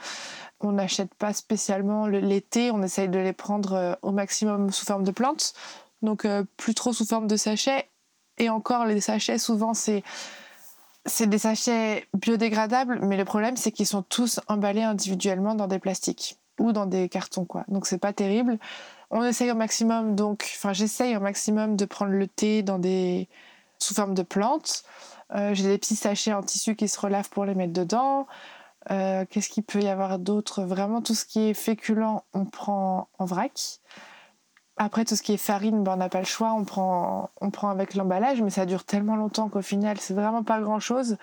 On 0.60 0.72
n'achète 0.72 1.14
pas 1.14 1.32
spécialement 1.32 2.06
l'été. 2.06 2.70
On 2.70 2.82
essaye 2.82 3.08
de 3.08 3.18
les 3.18 3.32
prendre 3.32 3.72
euh, 3.72 3.94
au 4.02 4.12
maximum 4.12 4.70
sous 4.70 4.84
forme 4.84 5.04
de 5.04 5.12
plantes, 5.12 5.54
donc 6.02 6.24
euh, 6.26 6.44
plus 6.58 6.74
trop 6.74 6.92
sous 6.92 7.06
forme 7.06 7.26
de 7.26 7.36
sachets. 7.36 7.88
Et 8.38 8.50
encore, 8.50 8.84
les 8.84 9.00
sachets, 9.00 9.38
souvent, 9.38 9.72
c'est 9.72 10.02
c'est 11.06 11.28
des 11.28 11.38
sachets 11.38 12.06
biodégradables, 12.14 12.98
mais 13.02 13.16
le 13.16 13.24
problème 13.24 13.56
c'est 13.56 13.72
qu'ils 13.72 13.86
sont 13.86 14.02
tous 14.02 14.40
emballés 14.48 14.82
individuellement 14.82 15.54
dans 15.54 15.66
des 15.66 15.78
plastiques 15.78 16.38
ou 16.58 16.72
dans 16.72 16.86
des 16.86 17.08
cartons 17.08 17.44
quoi. 17.44 17.64
Donc 17.68 17.86
c'est 17.86 17.98
pas 17.98 18.12
terrible. 18.12 18.58
On 19.10 19.24
essaye 19.24 19.50
au 19.50 19.54
maximum 19.54 20.16
donc, 20.16 20.50
enfin 20.56 20.72
j'essaye 20.72 21.16
au 21.16 21.20
maximum 21.20 21.76
de 21.76 21.84
prendre 21.84 22.12
le 22.12 22.26
thé 22.26 22.62
dans 22.62 22.78
des 22.78 23.28
sous 23.78 23.94
forme 23.94 24.14
de 24.14 24.22
plantes. 24.22 24.84
Euh, 25.34 25.54
j'ai 25.54 25.64
des 25.64 25.78
petits 25.78 25.96
sachets 25.96 26.32
en 26.32 26.42
tissu 26.42 26.76
qui 26.76 26.88
se 26.88 26.98
relavent 27.00 27.30
pour 27.30 27.44
les 27.44 27.54
mettre 27.54 27.72
dedans. 27.72 28.26
Euh, 28.90 29.24
qu'est-ce 29.28 29.48
qu'il 29.48 29.64
peut 29.64 29.82
y 29.82 29.88
avoir 29.88 30.18
d'autre? 30.18 30.62
Vraiment 30.62 31.02
tout 31.02 31.14
ce 31.14 31.24
qui 31.24 31.40
est 31.48 31.54
féculent, 31.54 32.22
on 32.32 32.44
prend 32.44 33.08
en 33.18 33.24
vrac. 33.24 33.80
Après, 34.78 35.04
tout 35.06 35.16
ce 35.16 35.22
qui 35.22 35.32
est 35.32 35.38
farine, 35.38 35.82
ben, 35.82 35.94
on 35.94 35.96
n'a 35.96 36.10
pas 36.10 36.18
le 36.18 36.26
choix, 36.26 36.52
on 36.52 36.64
prend, 36.64 37.30
on 37.40 37.50
prend 37.50 37.70
avec 37.70 37.94
l'emballage, 37.94 38.42
mais 38.42 38.50
ça 38.50 38.66
dure 38.66 38.84
tellement 38.84 39.16
longtemps 39.16 39.48
qu'au 39.48 39.62
final, 39.62 39.98
c'est 39.98 40.12
vraiment 40.12 40.42
pas 40.42 40.60
grand-chose. 40.60 41.16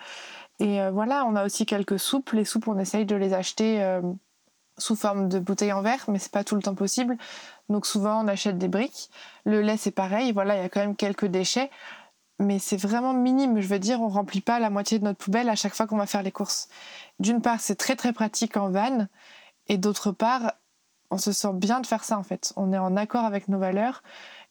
Et 0.58 0.80
euh, 0.80 0.90
voilà, 0.90 1.24
on 1.26 1.36
a 1.36 1.44
aussi 1.44 1.64
quelques 1.66 1.98
soupes. 1.98 2.32
Les 2.32 2.44
soupes, 2.44 2.66
on 2.68 2.78
essaye 2.78 3.06
de 3.06 3.14
les 3.14 3.32
acheter 3.32 3.82
euh, 3.82 4.02
sous 4.78 4.96
forme 4.96 5.28
de 5.28 5.38
bouteilles 5.38 5.72
en 5.72 5.82
verre, 5.82 6.04
mais 6.08 6.18
c'est 6.18 6.32
pas 6.32 6.42
tout 6.42 6.56
le 6.56 6.62
temps 6.62 6.74
possible. 6.74 7.16
Donc 7.68 7.86
souvent, 7.86 8.24
on 8.24 8.28
achète 8.28 8.58
des 8.58 8.68
briques. 8.68 9.10
Le 9.44 9.60
lait, 9.62 9.76
c'est 9.76 9.92
pareil. 9.92 10.32
Voilà, 10.32 10.56
il 10.56 10.62
y 10.62 10.64
a 10.64 10.68
quand 10.68 10.80
même 10.80 10.96
quelques 10.96 11.26
déchets, 11.26 11.70
mais 12.40 12.58
c'est 12.58 12.76
vraiment 12.76 13.12
minime. 13.12 13.60
Je 13.60 13.68
veux 13.68 13.78
dire, 13.78 14.00
on 14.00 14.08
remplit 14.08 14.40
pas 14.40 14.58
la 14.58 14.70
moitié 14.70 14.98
de 14.98 15.04
notre 15.04 15.18
poubelle 15.18 15.48
à 15.48 15.54
chaque 15.54 15.74
fois 15.74 15.86
qu'on 15.86 15.96
va 15.96 16.06
faire 16.06 16.22
les 16.22 16.32
courses. 16.32 16.68
D'une 17.20 17.40
part, 17.40 17.60
c'est 17.60 17.76
très 17.76 17.94
très 17.94 18.12
pratique 18.12 18.56
en 18.56 18.70
van. 18.70 19.06
Et 19.68 19.78
d'autre 19.78 20.12
part, 20.12 20.52
on 21.10 21.18
se 21.18 21.32
sent 21.32 21.52
bien 21.54 21.80
de 21.80 21.86
faire 21.86 22.04
ça 22.04 22.18
en 22.18 22.22
fait. 22.22 22.52
On 22.56 22.72
est 22.72 22.78
en 22.78 22.96
accord 22.96 23.24
avec 23.24 23.48
nos 23.48 23.58
valeurs 23.58 24.02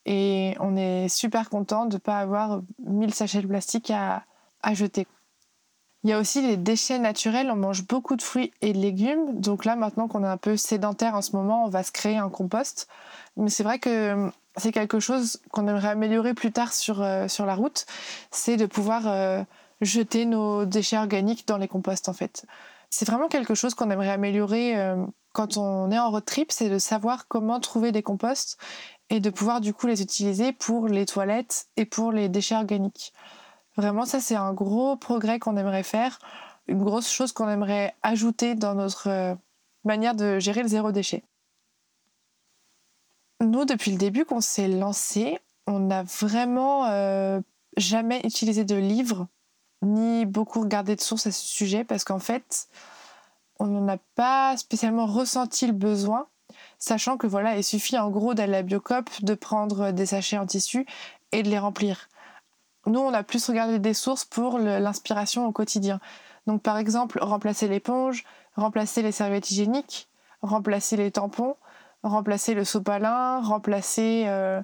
et 0.06 0.56
on 0.60 0.76
est 0.76 1.08
super 1.10 1.50
content 1.50 1.86
de 1.86 1.96
ne 1.96 2.00
pas 2.00 2.20
avoir 2.20 2.62
1000 2.86 3.14
sachets 3.14 3.42
de 3.42 3.48
plastique 3.48 3.92
à, 3.92 4.24
à 4.62 4.74
jeter. 4.74 5.08
Il 6.04 6.10
y 6.10 6.14
a 6.14 6.20
aussi 6.20 6.42
les 6.42 6.58
déchets 6.58 7.00
naturels. 7.00 7.50
On 7.50 7.56
mange 7.56 7.88
beaucoup 7.88 8.18
de 8.18 8.22
fruits 8.22 8.52
et 8.62 8.74
de 8.74 8.78
légumes. 8.78 9.40
Donc 9.40 9.64
là, 9.64 9.78
maintenant 9.78 10.10
qu'on 10.10 10.24
est 10.24 10.28
un 10.28 10.38
peu 10.38 10.58
sédentaire 10.58 11.16
en 11.16 11.22
ce 11.22 11.34
moment, 11.36 11.66
on 11.66 11.70
va 11.70 11.82
se 11.84 11.94
créer 11.94 12.18
un 12.18 12.30
compost. 12.30 12.90
Mais 13.38 13.50
c'est 13.50 13.64
vrai 13.64 13.80
que 13.80 14.30
c'est 14.58 14.74
quelque 14.74 15.00
chose 15.00 15.40
qu'on 15.52 15.68
aimerait 15.68 15.90
améliorer 15.90 16.34
plus 16.34 16.52
tard 16.52 16.74
sur, 16.74 17.02
euh, 17.02 17.30
sur 17.30 17.46
la 17.46 17.56
route. 17.56 17.86
C'est 18.32 18.58
de 18.58 18.66
pouvoir 18.66 19.08
euh, 19.08 19.44
jeter 19.80 20.26
nos 20.26 20.66
déchets 20.66 20.98
organiques 20.98 21.48
dans 21.48 21.58
les 21.58 21.70
composts, 21.70 22.10
en 22.10 22.14
fait. 22.14 22.46
C'est 22.90 23.08
vraiment 23.08 23.30
quelque 23.30 23.56
chose 23.56 23.74
qu'on 23.74 23.90
aimerait 23.90 24.12
améliorer 24.12 24.78
euh, 24.78 24.98
quand 25.34 25.58
on 25.58 25.92
est 25.92 26.00
en 26.00 26.12
road 26.12 26.26
trip, 26.26 26.52
c'est 26.52 26.70
de 26.70 26.78
savoir 26.78 27.28
comment 27.28 27.60
trouver 27.60 27.92
des 27.92 28.04
composts 28.04 28.58
et 29.10 29.20
de 29.20 29.30
pouvoir 29.30 29.62
du 29.62 29.74
coup 29.74 29.88
les 29.88 30.02
utiliser 30.02 30.54
pour 30.54 30.88
les 30.88 31.06
toilettes 31.06 31.68
et 31.76 31.86
pour 31.86 32.12
les 32.12 32.30
déchets 32.30 32.56
organiques. 32.56 33.14
Vraiment, 33.76 34.06
ça, 34.06 34.20
c'est 34.20 34.36
un 34.36 34.54
gros 34.54 34.96
progrès 34.96 35.40
qu'on 35.40 35.58
aimerait 35.58 35.84
faire, 35.84 36.20
une 36.68 36.84
grosse 36.84 37.10
chose 37.10 37.32
qu'on 37.32 37.50
aimerait 37.50 37.96
ajouter 38.04 38.54
dans 38.56 38.76
notre 38.76 39.10
euh, 39.10 39.36
manière 39.84 40.16
de 40.16 40.40
gérer 40.40 40.62
le 40.62 40.68
zéro 40.68 40.92
déchet. 40.92 41.24
Nous, 43.42 43.66
depuis 43.66 43.92
le 43.92 43.98
début 43.98 44.26
qu'on 44.26 44.42
s'est 44.42 44.68
lancé, 44.68 45.40
on 45.66 45.80
n'a 45.80 46.04
vraiment 46.04 46.86
euh, 46.86 47.42
jamais 47.76 48.22
utilisé 48.24 48.64
de 48.64 48.76
livres 48.76 49.28
ni 49.82 50.26
beaucoup 50.26 50.62
regardé 50.62 50.96
de 50.96 51.02
sources 51.02 51.28
à 51.28 51.32
ce 51.32 51.46
sujet 51.46 51.84
parce 51.84 52.04
qu'en 52.04 52.20
fait, 52.20 52.70
on 53.64 53.68
n'en 53.68 53.88
a 53.88 53.98
pas 54.16 54.58
spécialement 54.58 55.06
ressenti 55.06 55.66
le 55.68 55.74
besoin, 55.74 56.28
sachant 56.80 57.16
que 57.16 57.28
voilà, 57.28 57.56
il 57.56 57.64
suffit 57.64 57.98
en 57.98 58.10
gros 58.10 58.34
d'aller 58.34 58.56
à 58.56 58.58
la 58.58 58.62
Biocop, 58.62 59.10
de 59.22 59.34
prendre 59.36 59.92
des 59.92 60.08
sachets 60.08 60.38
en 60.38 60.46
tissu 60.46 60.86
et 61.32 61.44
de 61.44 61.50
les 61.50 61.60
remplir. 61.60 62.10
Nous, 62.86 63.00
on 63.00 63.14
a 63.14 63.24
plus 63.24 63.48
regardé 63.48 63.80
des 63.80 63.94
sources 63.94 64.26
pour 64.26 64.60
l'inspiration 64.60 65.48
au 65.48 65.54
quotidien. 65.54 66.02
Donc, 66.46 66.62
par 66.62 66.78
exemple, 66.78 67.20
remplacer 67.22 67.70
l'éponge, 67.70 68.26
remplacer 68.58 69.02
les 69.02 69.14
serviettes 69.14 69.50
hygiéniques, 69.50 70.10
remplacer 70.42 70.98
les 70.98 71.12
tampons, 71.12 71.56
remplacer 72.04 72.56
le 72.56 72.66
sopalin, 72.66 73.40
remplacer. 73.42 74.26
Euh, 74.28 74.62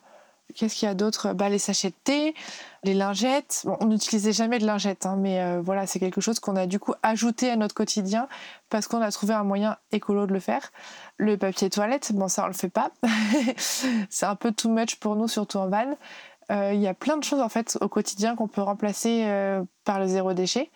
qu'est-ce 0.55 0.75
qu'il 0.75 0.87
y 0.87 0.91
a 0.91 0.93
d'autre? 0.93 1.33
Bah, 1.33 1.49
Les 1.49 1.59
sachets 1.59 1.89
de 1.89 1.95
thé, 2.03 2.35
les 2.83 2.93
lingettes. 2.93 3.65
on 3.79 3.85
n'utilisait 3.87 4.33
jamais 4.33 4.59
de 4.59 4.65
lingettes, 4.65 5.05
hein, 5.05 5.15
mais 5.17 5.41
euh, 5.41 5.61
voilà, 5.61 5.87
c'est 5.87 5.99
quelque 5.99 6.21
chose 6.21 6.39
qu'on 6.39 6.55
a 6.55 6.65
du 6.65 6.79
coup 6.79 6.93
ajouté 7.03 7.49
à 7.49 7.55
notre 7.55 7.75
quotidien 7.75 8.27
parce 8.69 8.87
qu'on 8.87 9.01
a 9.01 9.11
trouvé 9.11 9.33
un 9.33 9.43
moyen 9.43 9.77
écolo 9.91 10.27
de 10.27 10.33
le 10.33 10.39
faire. 10.39 10.71
Le 11.17 11.37
papier 11.37 11.69
toilette, 11.69 12.11
bon, 12.13 12.27
ça, 12.27 12.45
on 12.45 12.47
le 12.47 12.53
fait 12.53 12.69
pas. 12.69 12.91
c'est 14.09 14.25
un 14.25 14.35
peu 14.35 14.51
too 14.51 14.69
much 14.69 14.95
pour 14.95 15.15
nous, 15.15 15.27
surtout 15.27 15.57
en 15.57 15.69
van. 15.69 15.95
Euh, 16.51 16.73
il 16.73 16.81
y 16.81 16.87
a 16.87 16.93
plein 16.93 17.17
de 17.17 17.23
choses 17.23 17.41
en 17.41 17.49
fait 17.49 17.77
au 17.81 17.87
quotidien 17.87 18.35
qu'on 18.35 18.47
peut 18.47 18.61
remplacer 18.61 19.23
euh, 19.25 19.63
par 19.83 19.99
le 19.99 20.07
zéro 20.07 20.33
déchet. 20.33 20.71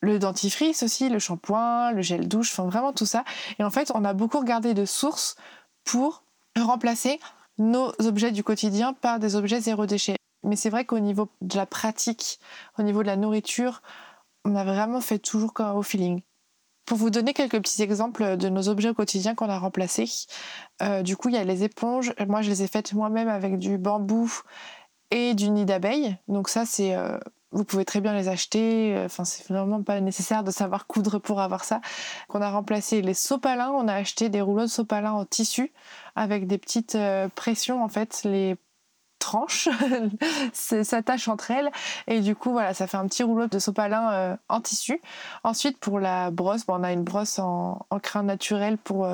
Le 0.00 0.18
dentifrice 0.18 0.82
aussi, 0.82 1.08
le 1.08 1.18
shampoing, 1.18 1.92
le 1.92 2.02
gel 2.02 2.26
douche, 2.26 2.50
enfin 2.52 2.68
vraiment 2.68 2.92
tout 2.92 3.06
ça. 3.06 3.24
Et 3.58 3.64
en 3.64 3.70
fait, 3.70 3.92
on 3.94 4.04
a 4.04 4.14
beaucoup 4.14 4.38
regardé 4.38 4.74
de 4.74 4.84
sources 4.84 5.36
pour 5.84 6.24
remplacer 6.58 7.20
nos 7.58 7.92
objets 8.00 8.32
du 8.32 8.42
quotidien 8.42 8.92
par 8.92 9.18
des 9.18 9.36
objets 9.36 9.60
zéro 9.60 9.86
déchet. 9.86 10.16
Mais 10.44 10.56
c'est 10.56 10.70
vrai 10.70 10.84
qu'au 10.84 10.98
niveau 10.98 11.28
de 11.40 11.56
la 11.56 11.66
pratique, 11.66 12.40
au 12.78 12.82
niveau 12.82 13.02
de 13.02 13.06
la 13.06 13.16
nourriture, 13.16 13.82
on 14.44 14.56
a 14.56 14.64
vraiment 14.64 15.00
fait 15.00 15.18
toujours 15.18 15.52
au 15.74 15.82
feeling. 15.82 16.22
Pour 16.84 16.96
vous 16.98 17.10
donner 17.10 17.32
quelques 17.32 17.60
petits 17.60 17.82
exemples 17.82 18.36
de 18.36 18.48
nos 18.48 18.68
objets 18.68 18.88
au 18.88 18.94
quotidien 18.94 19.36
qu'on 19.36 19.48
a 19.48 19.58
remplacés, 19.58 20.10
euh, 20.82 21.02
du 21.02 21.16
coup, 21.16 21.28
il 21.28 21.36
y 21.36 21.38
a 21.38 21.44
les 21.44 21.62
éponges. 21.62 22.12
Moi, 22.26 22.42
je 22.42 22.50
les 22.50 22.62
ai 22.62 22.66
faites 22.66 22.92
moi-même 22.92 23.28
avec 23.28 23.58
du 23.58 23.78
bambou 23.78 24.32
et 25.12 25.34
du 25.34 25.48
nid 25.50 25.64
d'abeille. 25.64 26.16
Donc 26.26 26.48
ça, 26.48 26.66
c'est, 26.66 26.96
euh, 26.96 27.18
vous 27.52 27.64
pouvez 27.64 27.84
très 27.84 28.00
bien 28.00 28.14
les 28.14 28.28
acheter. 28.28 29.00
Enfin, 29.04 29.24
c'est 29.24 29.46
vraiment 29.48 29.82
pas 29.82 30.00
nécessaire 30.00 30.42
de 30.44 30.50
savoir 30.50 30.86
coudre 30.86 31.18
pour 31.18 31.40
avoir 31.40 31.64
ça. 31.64 31.80
On 32.30 32.40
a 32.40 32.50
remplacé 32.50 33.02
les 33.02 33.14
sopalins. 33.14 33.70
On 33.70 33.88
a 33.88 33.94
acheté 33.94 34.28
des 34.28 34.40
rouleaux 34.40 34.62
de 34.62 34.66
sopalin 34.66 35.12
en 35.12 35.24
tissu 35.24 35.72
avec 36.16 36.46
des 36.46 36.58
petites 36.58 36.94
euh, 36.94 37.28
pressions 37.28 37.82
en 37.82 37.88
fait. 37.88 38.22
Les 38.24 38.56
tranches 39.18 39.68
s'attachent 40.52 41.28
entre 41.28 41.52
elles 41.52 41.70
et 42.08 42.20
du 42.20 42.34
coup 42.34 42.50
voilà 42.50 42.74
ça 42.74 42.88
fait 42.88 42.96
un 42.96 43.06
petit 43.06 43.22
rouleau 43.22 43.46
de 43.46 43.58
sopalin 43.60 44.12
euh, 44.12 44.36
en 44.48 44.60
tissu 44.60 45.00
ensuite 45.44 45.78
pour 45.78 46.00
la 46.00 46.32
brosse 46.32 46.64
on 46.66 46.82
a 46.82 46.92
une 46.92 47.04
brosse 47.04 47.38
en, 47.38 47.86
en 47.88 47.98
crin 48.00 48.24
naturel 48.24 48.78
pour 48.78 49.06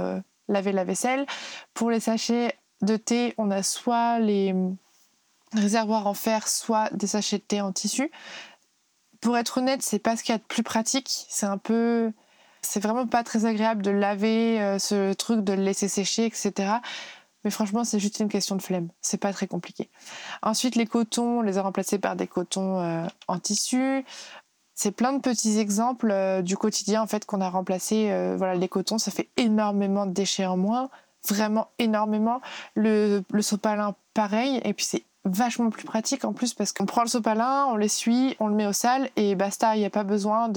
laver 0.48 0.72
la 0.72 0.84
vaisselle 0.84 1.26
pour 1.74 1.90
les 1.90 2.00
sachets 2.00 2.56
de 2.80 2.96
thé 2.96 3.34
on 3.36 3.50
a 3.50 3.62
soit 3.62 4.18
les 4.18 4.54
réservoir 5.54 6.06
en 6.06 6.14
fer, 6.14 6.48
soit 6.48 6.90
des 6.94 7.06
sachets 7.06 7.38
de 7.38 7.42
thé 7.42 7.60
en 7.60 7.72
tissu. 7.72 8.10
Pour 9.20 9.36
être 9.36 9.58
honnête, 9.58 9.82
c'est 9.82 9.98
pas 9.98 10.16
ce 10.16 10.22
qu'il 10.22 10.32
y 10.32 10.36
a 10.36 10.38
de 10.38 10.44
plus 10.44 10.62
pratique. 10.62 11.26
C'est 11.28 11.46
un 11.46 11.58
peu. 11.58 12.12
C'est 12.62 12.80
vraiment 12.80 13.06
pas 13.06 13.22
très 13.22 13.44
agréable 13.44 13.82
de 13.82 13.90
laver 13.90 14.60
euh, 14.60 14.78
ce 14.78 15.12
truc, 15.12 15.44
de 15.44 15.52
le 15.52 15.62
laisser 15.62 15.88
sécher, 15.88 16.26
etc. 16.26 16.52
Mais 17.44 17.50
franchement, 17.50 17.84
c'est 17.84 18.00
juste 18.00 18.18
une 18.20 18.28
question 18.28 18.56
de 18.56 18.62
flemme. 18.62 18.88
C'est 19.00 19.18
pas 19.18 19.32
très 19.32 19.46
compliqué. 19.46 19.90
Ensuite, 20.42 20.74
les 20.74 20.86
cotons, 20.86 21.38
on 21.38 21.42
les 21.42 21.56
a 21.56 21.62
remplacés 21.62 21.98
par 21.98 22.16
des 22.16 22.26
cotons 22.26 22.80
euh, 22.80 23.06
en 23.28 23.38
tissu. 23.38 24.04
C'est 24.74 24.92
plein 24.92 25.12
de 25.12 25.20
petits 25.20 25.58
exemples 25.58 26.10
euh, 26.10 26.42
du 26.42 26.56
quotidien 26.56 27.02
en 27.02 27.06
fait 27.06 27.24
qu'on 27.24 27.40
a 27.40 27.48
remplacé. 27.48 28.12
voilà, 28.36 28.54
les 28.54 28.68
cotons, 28.68 28.98
ça 28.98 29.10
fait 29.10 29.28
énormément 29.36 30.06
de 30.06 30.12
déchets 30.12 30.46
en 30.46 30.56
moins, 30.56 30.90
vraiment 31.28 31.68
énormément. 31.78 32.40
Le, 32.74 33.22
le 33.32 33.42
sopalin, 33.42 33.94
pareil. 34.14 34.60
Et 34.64 34.74
puis 34.74 34.84
c'est 34.84 35.04
vachement 35.24 35.70
plus 35.70 35.84
pratique 35.84 36.24
en 36.24 36.32
plus 36.32 36.54
parce 36.54 36.72
qu'on 36.72 36.86
prend 36.86 37.02
le 37.02 37.08
sopalin, 37.08 37.66
on 37.66 37.76
l'essuie, 37.76 38.36
on 38.40 38.48
le 38.48 38.54
met 38.54 38.66
au 38.66 38.72
sale 38.72 39.10
et 39.16 39.34
basta, 39.34 39.76
il 39.76 39.80
n'y 39.80 39.86
a 39.86 39.90
pas 39.90 40.04
besoin 40.04 40.50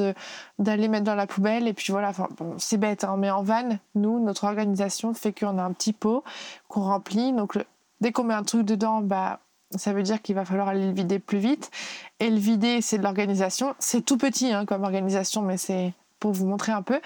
d'aller 0.60 0.88
mettre 0.88 1.04
dans 1.04 1.16
la 1.16 1.28
poubelle 1.28 1.68
et 1.68 1.74
puis 1.74 1.92
voilà, 1.92 2.12
c'est 2.58 2.78
bête 2.78 3.04
hein, 3.04 3.16
mais 3.18 3.32
en 3.32 3.44
van, 3.44 3.78
nous, 3.96 4.20
notre 4.20 4.46
organisation 4.46 5.14
fait 5.14 5.34
qu'on 5.34 5.58
a 5.58 5.64
un 5.64 5.74
petit 5.74 5.94
pot 5.94 6.24
qu'on 6.68 6.82
remplit, 6.82 7.34
donc 7.34 7.58
dès 8.00 8.12
qu'on 8.12 8.24
met 8.24 8.34
un 8.34 8.44
truc 8.44 8.64
dedans, 8.66 9.02
bah 9.02 9.40
ça 9.76 9.94
veut 9.94 10.04
dire 10.04 10.22
qu'il 10.22 10.36
va 10.36 10.46
falloir 10.46 10.68
aller 10.68 10.86
le 10.86 10.94
vider 10.94 11.20
plus 11.20 11.40
vite 11.40 11.72
et 12.20 12.30
le 12.30 12.38
vider 12.38 12.82
c'est 12.82 12.98
de 12.98 13.04
l'organisation, 13.04 13.74
c'est 13.80 14.02
tout 14.02 14.18
petit 14.18 14.52
hein, 14.52 14.66
comme 14.66 14.84
organisation 14.84 15.42
mais 15.42 15.58
c'est 15.58 15.94
pour 16.20 16.32
vous 16.32 16.46
montrer 16.46 16.72
un 16.72 16.82
peu. 16.82 17.02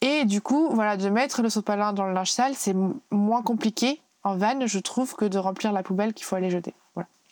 Et 0.00 0.24
du 0.24 0.40
coup, 0.40 0.68
voilà, 0.70 0.96
de 0.96 1.08
mettre 1.08 1.42
le 1.42 1.50
sopalin 1.50 1.92
dans 1.92 2.06
le 2.06 2.12
linge 2.12 2.30
sale, 2.30 2.52
c'est 2.54 2.74
moins 3.10 3.42
compliqué 3.42 4.00
en 4.24 4.36
van, 4.36 4.66
je 4.66 4.78
trouve 4.78 5.14
que 5.14 5.24
de 5.24 5.38
remplir 5.38 5.72
la 5.72 5.82
poubelle 5.82 6.12
qu'il 6.12 6.26
faut 6.26 6.36
aller 6.36 6.50
jeter. 6.50 6.74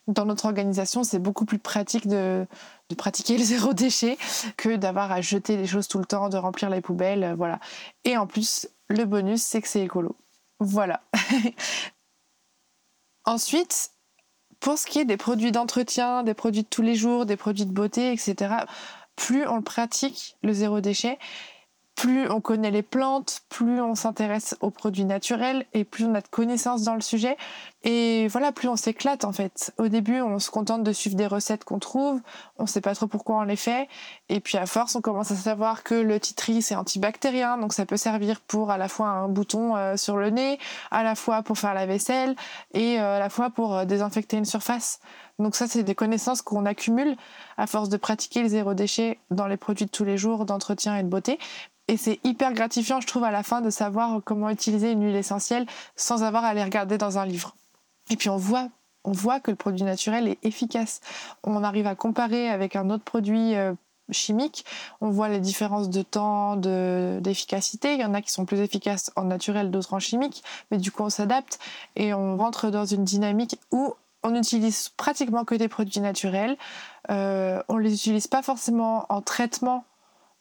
Dans 0.07 0.25
notre 0.25 0.45
organisation, 0.45 1.03
c'est 1.03 1.19
beaucoup 1.19 1.45
plus 1.45 1.59
pratique 1.59 2.07
de, 2.07 2.47
pratiquer 2.97 3.37
le 3.39 3.45
zéro 3.45 3.73
déchet 3.73 4.17
que 4.57 4.77
d'avoir 4.77 5.11
à 5.11 5.21
jeter 5.21 5.57
des 5.57 5.67
choses 5.67 5.89
tout 5.89 5.99
le 5.99 6.05
temps, 6.05 6.29
de 6.29 6.37
remplir 6.37 6.71
les 6.71 6.81
poubelles, 6.81 7.25
euh, 7.25 7.35
voilà. 7.35 7.59
Et 8.05 8.17
en 8.17 8.27
plus, 8.27 8.69
le 8.89 9.05
bonus, 9.05 9.43
c'est 9.43 9.61
que 9.61 9.69
c'est 9.69 9.83
écolo. 9.83 10.17
Voilà. 10.61 11.03
Ensuite, 13.25 13.91
pour 14.61 14.79
ce 14.79 14.87
qui 14.87 15.01
est 15.01 15.05
des 15.05 15.17
produits 15.17 15.51
d'entretien, 15.51 16.23
des 16.23 16.35
produits 16.35 16.63
de 16.63 16.69
tous 16.69 16.83
les 16.83 16.95
jours, 16.95 17.27
des 17.27 17.37
produits 17.37 17.67
de 17.67 17.73
beauté, 17.73 18.13
etc., 18.13 18.55
plus 19.17 19.47
on 19.49 19.63
pratique, 19.63 20.37
le 20.43 20.53
zéro 20.53 20.81
déchet, 20.81 21.19
plus 21.97 22.31
on 22.31 22.43
connaît 22.43 22.71
les 22.71 22.83
plantes, 22.83 23.41
plus 23.49 23.81
on 23.81 23.95
s'intéresse 23.95 24.55
aux 24.61 24.71
produits 24.71 25.07
naturels 25.07 25.65
et 25.73 25.85
plus 25.85 26.05
on 26.05 26.15
a 26.15 26.21
de 26.21 26.29
connaissances 26.29 26.83
dans 26.83 26.95
le 26.95 27.01
sujet. 27.01 27.39
Et 27.85 28.29
voilà, 28.29 28.53
plus 28.53 28.69
on 28.69 28.77
s'éclate 28.77 29.25
en 29.25 29.33
fait. 29.33 29.73
Au 29.79 29.89
début, 29.89 30.21
on 30.21 30.39
se 30.39 30.51
contente 30.51 30.83
de 30.83 30.93
suivre 30.93 31.17
des 31.17 31.27
recettes 31.27 31.65
qu'on 31.65 31.79
trouve, 31.79 32.21
on 32.59 32.67
sait 32.67 32.83
pas 32.83 32.95
trop 32.95 33.07
pourquoi 33.07 33.37
on 33.37 33.43
les 33.43 33.57
fait. 33.57 33.89
Et 34.29 34.41
puis 34.41 34.59
à 34.59 34.67
force, 34.67 34.95
on 34.95 35.01
commence 35.01 35.31
à 35.31 35.37
savoir 35.37 35.85
que 35.85 35.95
le 35.95 36.21
titri 36.21 36.61
c'est 36.61 36.75
antibactérien, 36.75 37.57
donc 37.57 37.73
ça 37.73 37.87
peut 37.87 37.97
servir 37.97 38.43
pour 38.43 38.71
à 38.71 38.77
la 38.77 38.89
fois 38.89 39.09
un 39.09 39.29
bouton 39.29 39.75
euh, 39.77 39.97
sur 39.97 40.19
le 40.19 40.29
nez, 40.29 40.59
à 40.91 41.03
la 41.03 41.15
fois 41.15 41.43
pour 41.43 41.57
faire 41.57 41.73
la 41.73 41.87
vaisselle 41.87 42.37
et 42.75 43.01
euh, 43.01 43.17
à 43.17 43.19
la 43.19 43.31
fois 43.31 43.49
pour 43.49 43.75
euh, 43.75 43.85
désinfecter 43.87 44.37
une 44.37 44.45
surface. 44.45 45.01
Donc 45.39 45.55
ça, 45.55 45.67
c'est 45.67 45.83
des 45.83 45.95
connaissances 45.95 46.43
qu'on 46.43 46.65
accumule 46.65 47.17
à 47.59 47.67
force 47.67 47.89
de 47.89 47.97
pratiquer 47.97 48.43
le 48.43 48.49
zéro 48.49 48.75
déchet 48.75 49.19
dans 49.31 49.47
les 49.47 49.57
produits 49.57 49.87
de 49.87 49.91
tous 49.91 50.05
les 50.05 50.17
jours, 50.17 50.47
d'entretien 50.47 50.97
et 50.97 51.03
de 51.03 51.09
beauté. 51.09 51.39
Et 51.89 51.97
c'est 51.97 52.19
hyper 52.25 52.53
gratifiant, 52.53 53.01
je 53.01 53.07
trouve, 53.07 53.25
à 53.25 53.31
la 53.31 53.43
fin 53.43 53.61
de 53.61 53.71
savoir 53.71 54.21
comment 54.25 54.51
utiliser 54.51 54.93
une 54.93 55.05
huile 55.05 55.17
essentielle 55.17 55.67
sans 55.95 56.25
avoir 56.25 56.45
à 56.45 56.55
les 56.55 56.65
regarder 56.65 56.99
dans 56.99 57.19
un 57.19 57.27
livre. 57.27 57.55
Et 58.11 58.17
puis 58.17 58.29
on 58.29 58.37
voit, 58.37 58.69
on 59.05 59.13
voit 59.13 59.41
que 59.41 59.51
le 59.51 59.57
produit 59.57 59.85
naturel 59.85 60.27
est 60.27 60.45
efficace. 60.45 61.01
On 61.45 61.63
arrive 61.63 61.87
à 61.87 61.95
comparer 61.95 62.49
avec 62.49 62.75
un 62.75 62.91
autre 62.91 63.05
produit 63.05 63.55
euh, 63.55 63.73
chimique. 64.11 64.65
On 65.01 65.11
voit 65.11 65.29
les 65.29 65.41
différences 65.41 65.91
de 65.91 66.03
temps, 66.03 66.57
d'efficacité. 66.57 67.95
Il 67.95 68.01
y 68.01 68.05
en 68.05 68.15
a 68.15 68.23
qui 68.23 68.33
sont 68.33 68.47
plus 68.47 68.61
efficaces 68.61 69.13
en 69.15 69.25
naturel, 69.25 69.71
d'autres 69.71 69.95
en 69.95 70.01
chimique. 70.01 70.43
Mais 70.71 70.79
du 70.79 70.91
coup, 70.91 71.05
on 71.05 71.11
s'adapte 71.11 71.59
et 71.95 72.15
on 72.15 72.37
rentre 72.37 72.71
dans 72.71 72.85
une 72.85 73.05
dynamique 73.05 73.61
où 73.71 73.95
on 74.27 74.33
n'utilise 74.33 74.89
pratiquement 74.91 75.45
que 75.45 75.55
des 75.55 75.69
produits 75.69 76.01
naturels. 76.01 76.57
Euh, 77.11 77.63
on 77.69 77.77
les 77.79 77.95
utilise 77.95 78.27
pas 78.27 78.43
forcément 78.43 79.07
en 79.09 79.23
traitement 79.23 79.85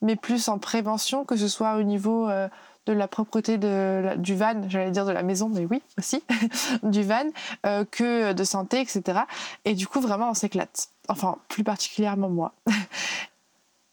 mais 0.01 0.15
plus 0.15 0.49
en 0.49 0.59
prévention, 0.59 1.23
que 1.23 1.35
ce 1.35 1.47
soit 1.47 1.77
au 1.77 1.83
niveau 1.83 2.29
euh, 2.29 2.47
de 2.85 2.93
la 2.93 3.07
propreté 3.07 3.57
du 3.57 4.35
van, 4.35 4.69
j'allais 4.69 4.91
dire 4.91 5.05
de 5.05 5.11
la 5.11 5.23
maison, 5.23 5.49
mais 5.49 5.65
oui 5.65 5.81
aussi, 5.97 6.21
du 6.83 7.01
van, 7.01 7.23
euh, 7.65 7.85
que 7.89 8.33
de 8.33 8.43
santé, 8.43 8.81
etc. 8.81 9.21
Et 9.63 9.73
du 9.73 9.87
coup, 9.87 10.01
vraiment, 10.01 10.29
on 10.29 10.33
s'éclate. 10.33 10.89
Enfin, 11.07 11.37
plus 11.47 11.63
particulièrement 11.63 12.29
moi. 12.29 12.53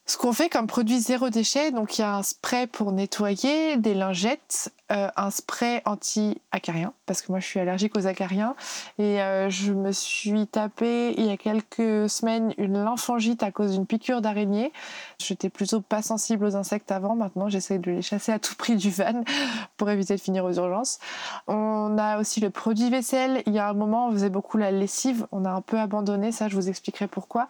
Ce 0.05 0.17
qu'on 0.17 0.33
fait 0.33 0.49
comme 0.49 0.67
produit 0.67 0.99
zéro 0.99 1.31
déchet, 1.31 1.71
donc 1.71 1.97
il 1.97 2.01
y 2.01 2.05
a 2.05 2.17
un 2.17 2.25
spray 2.25 2.67
pour 2.67 2.91
nettoyer, 2.91 3.77
des 3.77 3.95
lingettes, 3.95 4.73
euh, 4.91 5.09
un 5.17 5.31
spray 5.31 5.81
anti-acariens, 5.85 6.93
parce 7.07 7.23
que 7.23 7.31
moi 7.31 7.39
je 7.39 7.47
suis 7.47 7.61
allergique 7.61 7.97
aux 7.97 8.09
acariens, 8.09 8.57
et 8.99 9.23
euh, 9.23 9.49
je 9.49 9.73
me 9.73 9.93
suis 9.93 10.49
tapé 10.49 11.15
il 11.17 11.27
y 11.27 11.31
a 11.31 11.37
quelques 11.37 12.11
semaines 12.11 12.53
une 12.59 12.83
lymphangite 12.83 13.45
à 13.45 13.53
cause 13.53 13.75
d'une 13.75 13.87
piqûre 13.87 14.21
d'araignée. 14.21 14.73
J'étais 15.21 15.49
plutôt 15.49 15.81
pas 15.81 16.03
sensible 16.03 16.47
aux 16.47 16.57
insectes 16.57 16.91
avant, 16.91 17.15
maintenant 17.15 17.49
j'essaie 17.49 17.79
de 17.79 17.93
les 17.93 18.03
chasser 18.03 18.33
à 18.33 18.41
tout 18.41 18.57
prix 18.57 18.75
du 18.75 18.91
van 18.91 19.23
pour 19.77 19.89
éviter 19.89 20.17
de 20.17 20.21
finir 20.21 20.45
aux 20.45 20.53
urgences. 20.53 20.99
On 21.47 21.97
a 21.97 22.19
aussi 22.19 22.41
le 22.41 22.51
produit 22.51 22.91
vaisselle, 22.91 23.45
il 23.47 23.53
y 23.53 23.61
a 23.61 23.69
un 23.69 23.75
moment 23.75 24.09
on 24.09 24.13
faisait 24.13 24.31
beaucoup 24.31 24.59
la 24.59 24.73
lessive, 24.73 25.29
on 25.31 25.45
a 25.45 25.51
un 25.51 25.61
peu 25.61 25.79
abandonné, 25.79 26.33
ça 26.33 26.49
je 26.49 26.57
vous 26.57 26.69
expliquerai 26.69 27.07
pourquoi. 27.07 27.47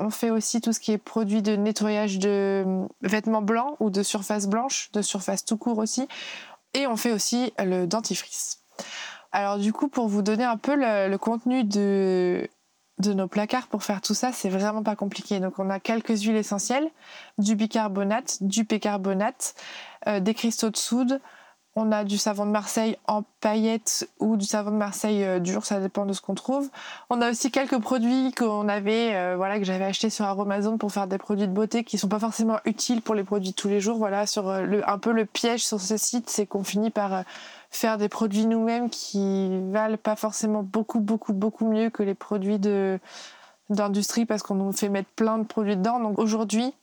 On 0.00 0.10
fait 0.10 0.30
aussi 0.30 0.60
tout 0.60 0.72
ce 0.72 0.80
qui 0.80 0.92
est 0.92 0.98
produit 0.98 1.42
de 1.42 1.56
nettoyage 1.56 2.18
de 2.18 2.62
hum, 2.64 2.88
vêtements 3.02 3.42
blancs 3.42 3.76
ou 3.80 3.90
de 3.90 4.02
surface 4.02 4.48
blanche, 4.48 4.90
de 4.92 5.02
surface 5.02 5.44
tout 5.44 5.56
court 5.56 5.78
aussi. 5.78 6.08
Et 6.74 6.86
on 6.86 6.96
fait 6.96 7.12
aussi 7.12 7.52
le 7.58 7.86
dentifrice. 7.86 8.60
Alors 9.32 9.58
du 9.58 9.72
coup, 9.72 9.88
pour 9.88 10.08
vous 10.08 10.22
donner 10.22 10.44
un 10.44 10.56
peu 10.56 10.74
le, 10.74 11.16
contenu 11.16 11.64
de, 11.64 12.48
de 12.98 13.12
nos 13.12 13.28
placards 13.28 13.68
pour 13.68 13.82
faire 13.82 14.00
tout 14.00 14.14
ça, 14.14 14.32
c'est 14.32 14.48
vraiment 14.48 14.82
pas 14.82 14.96
compliqué. 14.96 15.40
Donc 15.40 15.58
on 15.58 15.70
a 15.70 15.78
quelques 15.80 16.22
huiles 16.22 16.36
essentielles, 16.36 16.88
du 17.38 17.54
bicarbonate, 17.54 18.38
du 18.42 18.64
pécarbonate, 18.64 19.54
euh, 20.06 20.20
des 20.20 20.34
cristaux 20.34 20.70
de 20.70 20.76
soude, 20.76 21.20
on 21.76 21.92
a 21.92 22.04
du 22.04 22.18
savon 22.18 22.46
de 22.46 22.50
Marseille 22.50 22.96
en 23.06 23.22
paillettes 23.40 24.08
ou 24.18 24.36
du 24.36 24.44
savon 24.44 24.72
de 24.72 24.76
Marseille 24.76 25.24
euh, 25.24 25.38
dur, 25.38 25.64
ça 25.64 25.80
dépend 25.80 26.04
de 26.04 26.12
ce 26.12 26.20
qu'on 26.20 26.34
trouve. 26.34 26.68
On 27.10 27.22
a 27.22 27.30
aussi 27.30 27.50
quelques 27.50 27.78
produits 27.78 28.32
qu'on 28.32 28.68
avait, 28.68 29.14
euh, 29.14 29.36
voilà, 29.36 29.58
que 29.58 29.64
j'avais 29.64 29.84
achetés 29.84 30.10
sur 30.10 30.24
Aromazone 30.24 30.78
pour 30.78 30.90
faire 30.90 31.06
des 31.06 31.18
produits 31.18 31.46
de 31.46 31.52
beauté 31.52 31.84
qui 31.84 31.96
sont 31.96 32.08
pas 32.08 32.18
forcément 32.18 32.58
utiles 32.64 33.02
pour 33.02 33.14
les 33.14 33.22
produits 33.22 33.50
de 33.50 33.54
tous 33.54 33.68
les 33.68 33.80
jours. 33.80 33.98
Voilà, 33.98 34.26
sur 34.26 34.48
euh, 34.48 34.80
un 34.86 34.98
peu 34.98 35.12
le 35.12 35.26
piège 35.26 35.64
sur 35.64 35.80
ce 35.80 35.96
site, 35.96 36.28
c'est 36.28 36.46
qu'on 36.46 36.64
finit 36.64 36.90
par 36.90 37.24
faire 37.70 37.98
des 37.98 38.08
produits 38.08 38.46
nous-mêmes 38.46 38.90
qui 38.90 39.60
valent 39.70 39.96
pas 39.96 40.16
forcément 40.16 40.64
beaucoup, 40.64 40.98
beaucoup, 40.98 41.32
beaucoup 41.32 41.68
mieux 41.68 41.90
que 41.90 42.02
les 42.02 42.14
produits 42.14 42.58
de 42.58 42.98
d'industrie 43.68 44.26
parce 44.26 44.42
qu'on 44.42 44.56
nous 44.56 44.72
fait 44.72 44.88
mettre 44.88 45.10
plein 45.10 45.38
de 45.38 45.44
produits 45.44 45.76
dedans. 45.76 46.00
Donc 46.00 46.18
aujourd'hui, 46.18 46.74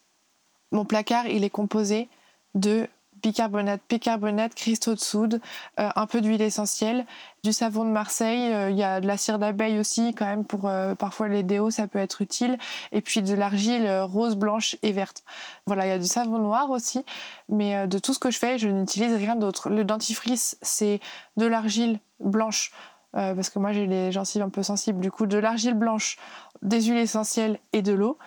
mon 0.72 0.86
placard, 0.86 1.26
il 1.26 1.44
est 1.44 1.50
composé 1.50 2.08
de 2.54 2.88
bicarbonate, 3.22 3.80
bicarbonate, 3.88 4.54
cristaux 4.54 4.94
de 4.94 5.00
soude, 5.00 5.40
euh, 5.78 5.88
un 5.94 6.06
peu 6.06 6.20
d'huile 6.20 6.42
essentielle, 6.42 7.06
du 7.44 7.52
savon 7.52 7.84
de 7.84 7.90
Marseille, 7.90 8.52
euh, 8.52 8.70
il 8.70 8.76
y 8.76 8.82
a 8.82 9.00
de 9.00 9.06
la 9.06 9.16
cire 9.16 9.38
d'abeille 9.38 9.78
aussi 9.78 10.14
quand 10.14 10.26
même 10.26 10.44
pour 10.44 10.68
euh, 10.68 10.94
parfois 10.94 11.28
les 11.28 11.42
déos 11.42 11.70
ça 11.70 11.86
peut 11.86 11.98
être 11.98 12.22
utile, 12.22 12.58
et 12.92 13.00
puis 13.00 13.22
de 13.22 13.34
l'argile 13.34 13.88
rose, 14.02 14.36
blanche 14.36 14.76
et 14.82 14.92
verte. 14.92 15.22
Voilà, 15.66 15.86
il 15.86 15.90
y 15.90 15.92
a 15.92 15.98
du 15.98 16.06
savon 16.06 16.38
noir 16.38 16.70
aussi, 16.70 17.04
mais 17.48 17.86
de 17.86 17.98
tout 17.98 18.14
ce 18.14 18.18
que 18.18 18.30
je 18.30 18.38
fais, 18.38 18.58
je 18.58 18.68
n'utilise 18.68 19.14
rien 19.14 19.36
d'autre. 19.36 19.68
Le 19.68 19.84
dentifrice, 19.84 20.58
c'est 20.62 21.00
de 21.36 21.46
l'argile 21.46 22.00
blanche. 22.20 22.72
parce 23.12 23.50
que 23.50 23.58
moi 23.58 23.72
j'ai 23.72 23.86
les 23.86 24.12
gencives 24.12 24.42
un 24.42 24.50
peu 24.50 24.62
sensibles, 24.62 25.00
du 25.00 25.10
coup 25.10 25.26
de 25.26 25.38
l'argile 25.38 25.74
blanche, 25.74 26.18
des 26.62 26.82
huiles 26.82 26.98
essentielles 26.98 27.58
et 27.72 27.82
de 27.82 27.92
l'eau. 27.92 28.18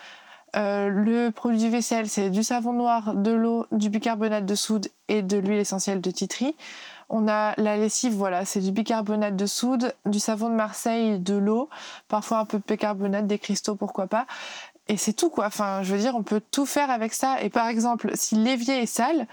Euh, 0.56 0.90
le 0.90 1.30
produit 1.32 1.70
vaisselle, 1.70 2.10
c'est 2.10 2.30
du 2.30 2.44
savon 2.44 2.74
noir, 2.74 3.14
de 3.14 3.32
l'eau, 3.32 3.66
du 3.72 3.90
bicarbonate 3.90 4.46
de 4.46 4.56
soude 4.56 4.88
et 5.08 5.22
de 5.22 5.38
l'huile 5.38 5.60
essentielle 5.60 6.02
de 6.02 6.12
titri. 6.12 6.56
On 7.10 7.28
a 7.28 7.54
la 7.58 7.78
lessive, 7.78 8.14
voilà, 8.14 8.46
c'est 8.46 8.60
du 8.60 8.72
bicarbonate 8.72 9.36
de 9.36 9.46
soude, 9.46 9.94
du 10.06 10.20
savon 10.20 10.50
de 10.50 10.56
Marseille, 10.56 11.20
de 11.20 11.36
l'eau, 11.36 11.70
parfois 12.08 12.40
un 12.40 12.46
peu 12.46 12.58
de 12.58 12.64
bicarbonate, 12.68 13.28
des 13.28 13.40
cristaux, 13.40 13.76
pourquoi 13.76 14.08
pas. 14.08 14.26
Et 14.88 14.98
c'est 14.98 15.14
tout 15.14 15.30
quoi. 15.30 15.46
Enfin, 15.46 15.84
je 15.84 15.94
veux 15.94 16.00
dire, 16.00 16.16
on 16.16 16.24
peut 16.24 16.42
tout 16.52 16.66
faire 16.66 16.90
avec 16.90 17.14
ça. 17.14 17.42
Et 17.42 17.50
par 17.50 17.68
exemple, 17.68 18.12
si 18.16 18.36
l'évier 18.36 18.82
est 18.82 18.86
sale, 18.86 19.28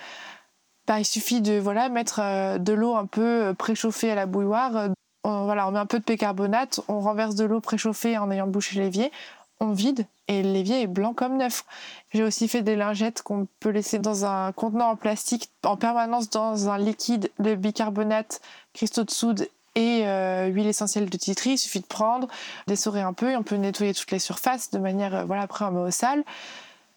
bah, 0.87 1.01
il 1.01 1.05
suffit 1.05 1.41
de 1.41 1.59
voilà 1.59 1.89
mettre 1.89 2.21
euh, 2.23 2.59
de 2.59 2.73
l'eau 2.73 2.95
un 2.97 3.07
peu 3.07 3.47
euh, 3.47 3.55
préchauffée 3.55 4.11
à 4.11 4.15
la 4.15 4.27
bouilloire. 4.27 4.91
On, 5.25 5.45
voilà, 5.45 5.69
on 5.69 5.73
met 5.73 5.79
un 5.79 5.87
peu 5.87 5.99
de 5.99 6.05
bicarbonate, 6.05 6.81
on 6.89 7.01
renverse 7.01 7.35
de 7.35 7.45
l'eau 7.45 7.61
préchauffée 7.61 8.17
en 8.19 8.31
ayant 8.31 8.47
bouché 8.47 8.81
l'évier, 8.81 9.11
on 9.61 9.73
vide 9.73 10.07
et 10.29 10.43
l'évier 10.43 10.83
est 10.83 10.87
blanc 10.87 11.15
comme 11.15 11.37
neuf. 11.37 11.65
J'ai 12.13 12.23
aussi 12.23 12.49
fait 12.49 12.63
des 12.63 12.77
lingettes 12.77 13.23
qu'on 13.23 13.47
peut 13.61 13.71
laisser 13.71 13.99
dans 13.99 14.25
un 14.25 14.53
contenant 14.53 14.91
en 14.91 14.97
plastique 14.97 15.51
en 15.65 15.77
permanence 15.77 16.31
dans 16.31 16.69
un 16.69 16.79
liquide 16.79 17.31
de 17.39 17.55
bicarbonate, 17.55 18.41
cristaux 18.73 19.05
de 19.05 19.11
soude 19.11 19.49
et 19.75 20.07
euh, 20.07 20.47
huile 20.47 20.67
essentielle 20.67 21.09
de 21.09 21.17
titri. 21.17 21.51
Il 21.51 21.59
suffit 21.59 21.81
de 21.81 21.87
prendre, 21.87 22.29
d'essorer 22.67 23.01
un 23.01 23.13
peu 23.13 23.31
et 23.31 23.37
on 23.37 23.43
peut 23.43 23.57
nettoyer 23.57 23.95
toutes 23.95 24.11
les 24.11 24.19
surfaces 24.19 24.71
de 24.71 24.79
manière, 24.79 25.15
euh, 25.15 25.25
voilà, 25.25 25.43
après 25.43 25.65
on 25.65 25.83
au 25.85 25.91
sale. 25.91 26.25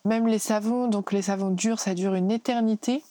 Même 0.05 0.27
les 0.27 0.39
savons, 0.39 0.87
donc 0.87 1.11
les 1.11 1.21
savons 1.21 1.51
durs, 1.51 1.79
ça 1.79 1.93
dure 1.93 2.15
une 2.15 2.31
éternité. 2.31 3.03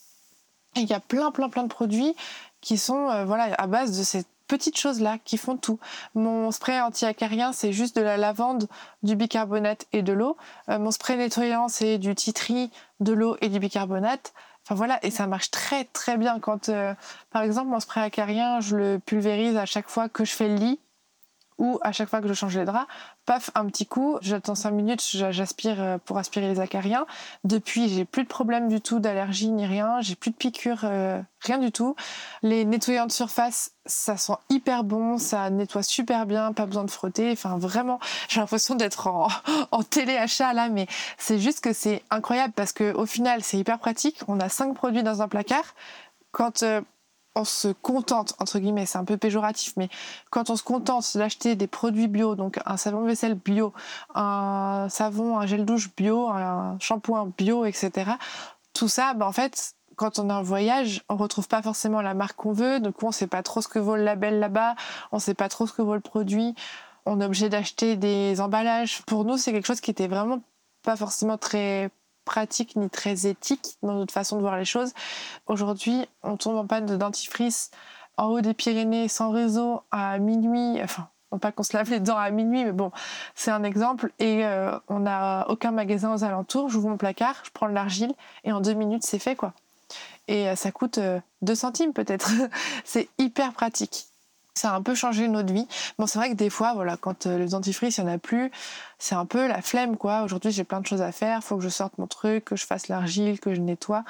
il 0.75 0.85
y 0.85 0.93
a 0.93 0.99
plein, 0.99 1.31
plein, 1.31 1.49
plein 1.49 1.63
de 1.63 1.69
produits 1.69 2.15
qui 2.59 2.77
sont 2.77 3.09
euh, 3.09 3.25
voilà, 3.25 3.53
à 3.57 3.67
base 3.67 3.97
de 3.97 4.03
cette 4.03 4.27
petites 4.51 4.77
choses-là 4.77 5.17
qui 5.23 5.37
font 5.37 5.55
tout. 5.55 5.79
Mon 6.13 6.51
spray 6.51 6.81
anti-acarien, 6.81 7.53
c'est 7.53 7.71
juste 7.71 7.95
de 7.95 8.01
la 8.01 8.17
lavande, 8.17 8.67
du 9.01 9.15
bicarbonate 9.15 9.85
et 9.93 10.01
de 10.01 10.11
l'eau. 10.11 10.35
Euh, 10.67 10.77
mon 10.77 10.91
spray 10.91 11.15
nettoyant, 11.15 11.69
c'est 11.69 11.97
du 11.97 12.13
titri, 12.15 12.69
de 12.99 13.13
l'eau 13.13 13.37
et 13.39 13.47
du 13.47 13.59
bicarbonate. 13.59 14.33
Enfin 14.65 14.75
voilà, 14.75 14.99
et 15.05 15.09
ça 15.09 15.25
marche 15.25 15.51
très 15.51 15.85
très 15.85 16.17
bien 16.17 16.41
quand, 16.41 16.67
euh, 16.67 16.93
par 17.29 17.43
exemple, 17.43 17.69
mon 17.69 17.79
spray 17.79 18.03
acarien, 18.03 18.59
je 18.59 18.75
le 18.75 18.99
pulvérise 18.99 19.55
à 19.55 19.65
chaque 19.65 19.87
fois 19.87 20.09
que 20.09 20.25
je 20.25 20.33
fais 20.33 20.49
le 20.49 20.55
lit 20.55 20.79
ou 21.61 21.77
à 21.83 21.91
chaque 21.91 22.09
fois 22.09 22.21
que 22.21 22.27
je 22.27 22.33
change 22.33 22.57
les 22.57 22.65
draps, 22.65 22.87
paf, 23.27 23.51
un 23.53 23.67
petit 23.67 23.85
coup, 23.85 24.17
j'attends 24.21 24.55
5 24.55 24.71
minutes, 24.71 25.03
j'aspire 25.29 25.79
euh, 25.79 25.97
pour 26.03 26.17
aspirer 26.17 26.47
les 26.47 26.59
acariens. 26.59 27.05
Depuis, 27.43 27.87
j'ai 27.87 28.03
plus 28.03 28.23
de 28.23 28.27
problème 28.27 28.67
du 28.67 28.81
tout 28.81 28.99
d'allergie 28.99 29.51
ni 29.51 29.67
rien, 29.67 30.01
j'ai 30.01 30.15
plus 30.15 30.31
de 30.31 30.35
piqûres, 30.35 30.81
euh, 30.85 31.21
rien 31.39 31.59
du 31.59 31.71
tout. 31.71 31.95
Les 32.41 32.65
nettoyants 32.65 33.05
de 33.05 33.11
surface, 33.11 33.73
ça 33.85 34.17
sent 34.17 34.33
hyper 34.49 34.83
bon, 34.83 35.19
ça 35.19 35.51
nettoie 35.51 35.83
super 35.83 36.25
bien, 36.25 36.51
pas 36.51 36.65
besoin 36.65 36.83
de 36.83 36.89
frotter. 36.89 37.31
Enfin, 37.31 37.59
vraiment, 37.59 37.99
j'ai 38.27 38.39
l'impression 38.39 38.73
d'être 38.73 39.05
en, 39.05 39.27
en 39.71 39.83
téléachat 39.83 40.53
là, 40.53 40.67
mais 40.67 40.87
c'est 41.19 41.37
juste 41.37 41.61
que 41.61 41.73
c'est 41.73 42.01
incroyable 42.09 42.53
parce 42.55 42.73
que 42.73 42.91
au 42.95 43.05
final, 43.05 43.43
c'est 43.43 43.59
hyper 43.59 43.77
pratique. 43.77 44.19
On 44.27 44.39
a 44.39 44.49
5 44.49 44.73
produits 44.73 45.03
dans 45.03 45.21
un 45.21 45.27
placard. 45.27 45.75
Quand 46.31 46.63
euh, 46.63 46.81
on 47.35 47.43
se 47.45 47.69
contente, 47.69 48.33
entre 48.39 48.59
guillemets, 48.59 48.85
c'est 48.85 48.97
un 48.97 49.05
peu 49.05 49.17
péjoratif, 49.17 49.73
mais 49.77 49.89
quand 50.29 50.49
on 50.49 50.55
se 50.55 50.63
contente 50.63 51.15
d'acheter 51.15 51.55
des 51.55 51.67
produits 51.67 52.07
bio, 52.07 52.35
donc 52.35 52.59
un 52.65 52.77
savon 52.77 53.05
vaisselle 53.05 53.35
bio, 53.35 53.73
un 54.13 54.87
savon, 54.89 55.39
un 55.39 55.45
gel 55.45 55.65
douche 55.65 55.89
bio, 55.95 56.27
un 56.27 56.77
shampoing 56.79 57.31
bio, 57.37 57.65
etc., 57.65 58.11
tout 58.73 58.87
ça, 58.87 59.13
ben 59.13 59.25
en 59.25 59.31
fait, 59.31 59.75
quand 59.95 60.19
on 60.19 60.29
est 60.29 60.33
en 60.33 60.43
voyage, 60.43 61.03
on 61.09 61.15
retrouve 61.15 61.47
pas 61.47 61.61
forcément 61.61 62.01
la 62.01 62.13
marque 62.13 62.35
qu'on 62.35 62.53
veut, 62.53 62.79
donc 62.79 63.01
on 63.03 63.11
sait 63.11 63.27
pas 63.27 63.43
trop 63.43 63.61
ce 63.61 63.67
que 63.67 63.79
vaut 63.79 63.95
le 63.95 64.03
label 64.03 64.39
là-bas, 64.39 64.75
on 65.11 65.19
sait 65.19 65.33
pas 65.33 65.49
trop 65.49 65.67
ce 65.67 65.73
que 65.73 65.81
vaut 65.81 65.95
le 65.95 66.01
produit, 66.01 66.55
on 67.05 67.21
est 67.21 67.25
obligé 67.25 67.49
d'acheter 67.49 67.95
des 67.95 68.41
emballages. 68.41 69.03
Pour 69.03 69.25
nous, 69.25 69.37
c'est 69.37 69.51
quelque 69.51 69.67
chose 69.67 69.81
qui 69.81 69.91
était 69.91 70.07
vraiment 70.07 70.41
pas 70.83 70.95
forcément 70.95 71.37
très 71.37 71.91
pratique 72.25 72.75
ni 72.75 72.89
très 72.89 73.27
éthique 73.27 73.77
dans 73.83 73.93
notre 73.93 74.13
façon 74.13 74.37
de 74.37 74.41
voir 74.41 74.57
les 74.57 74.65
choses. 74.65 74.93
Aujourd'hui, 75.47 76.05
on 76.23 76.37
tombe 76.37 76.57
en 76.57 76.67
panne 76.67 76.85
de 76.85 76.95
dentifrice 76.95 77.71
en 78.17 78.27
haut 78.27 78.41
des 78.41 78.53
Pyrénées 78.53 79.07
sans 79.07 79.31
réseau 79.31 79.81
à 79.91 80.19
minuit, 80.19 80.81
enfin, 80.83 81.07
pas 81.39 81.51
qu'on 81.51 81.63
se 81.63 81.75
lave 81.75 81.89
les 81.89 81.99
dents 81.99 82.17
à 82.17 82.29
minuit, 82.29 82.65
mais 82.65 82.71
bon, 82.71 82.91
c'est 83.35 83.51
un 83.51 83.63
exemple. 83.63 84.11
Et 84.19 84.45
euh, 84.45 84.77
on 84.87 85.01
n'a 85.01 85.45
aucun 85.49 85.71
magasin 85.71 86.13
aux 86.13 86.23
alentours. 86.23 86.69
J'ouvre 86.69 86.89
mon 86.89 86.97
placard, 86.97 87.35
je 87.43 87.51
prends 87.51 87.67
l'argile 87.67 88.13
et 88.43 88.51
en 88.51 88.61
deux 88.61 88.73
minutes, 88.73 89.03
c'est 89.03 89.19
fait, 89.19 89.35
quoi. 89.35 89.53
Et 90.27 90.49
euh, 90.49 90.55
ça 90.55 90.71
coûte 90.71 90.99
2 90.99 91.51
euh, 91.51 91.55
centimes 91.55 91.93
peut-être. 91.93 92.31
c'est 92.85 93.09
hyper 93.17 93.53
pratique 93.53 94.10
ça 94.55 94.71
a 94.71 94.75
un 94.75 94.81
peu 94.81 94.95
changé 94.95 95.27
notre 95.27 95.53
vie. 95.53 95.67
Bon, 95.97 96.07
c'est 96.07 96.19
vrai 96.19 96.29
que 96.29 96.35
des 96.35 96.49
fois, 96.49 96.73
voilà, 96.73 96.97
quand 96.97 97.25
euh, 97.25 97.37
le 97.37 97.47
dentifrice, 97.47 97.97
il 97.97 98.03
n'y 98.03 98.09
en 98.09 98.13
a 98.13 98.17
plus, 98.17 98.51
c'est 98.99 99.15
un 99.15 99.25
peu 99.25 99.47
la 99.47 99.61
flemme, 99.61 99.97
quoi. 99.97 100.23
Aujourd'hui, 100.23 100.51
j'ai 100.51 100.63
plein 100.63 100.81
de 100.81 100.85
choses 100.85 101.01
à 101.01 101.11
faire, 101.11 101.43
faut 101.43 101.57
que 101.57 101.63
je 101.63 101.69
sorte 101.69 101.97
mon 101.97 102.07
truc, 102.07 102.45
que 102.45 102.55
je 102.55 102.65
fasse 102.65 102.87
l'argile, 102.87 103.39
que 103.39 103.53
je 103.53 103.61
nettoie. 103.61 104.03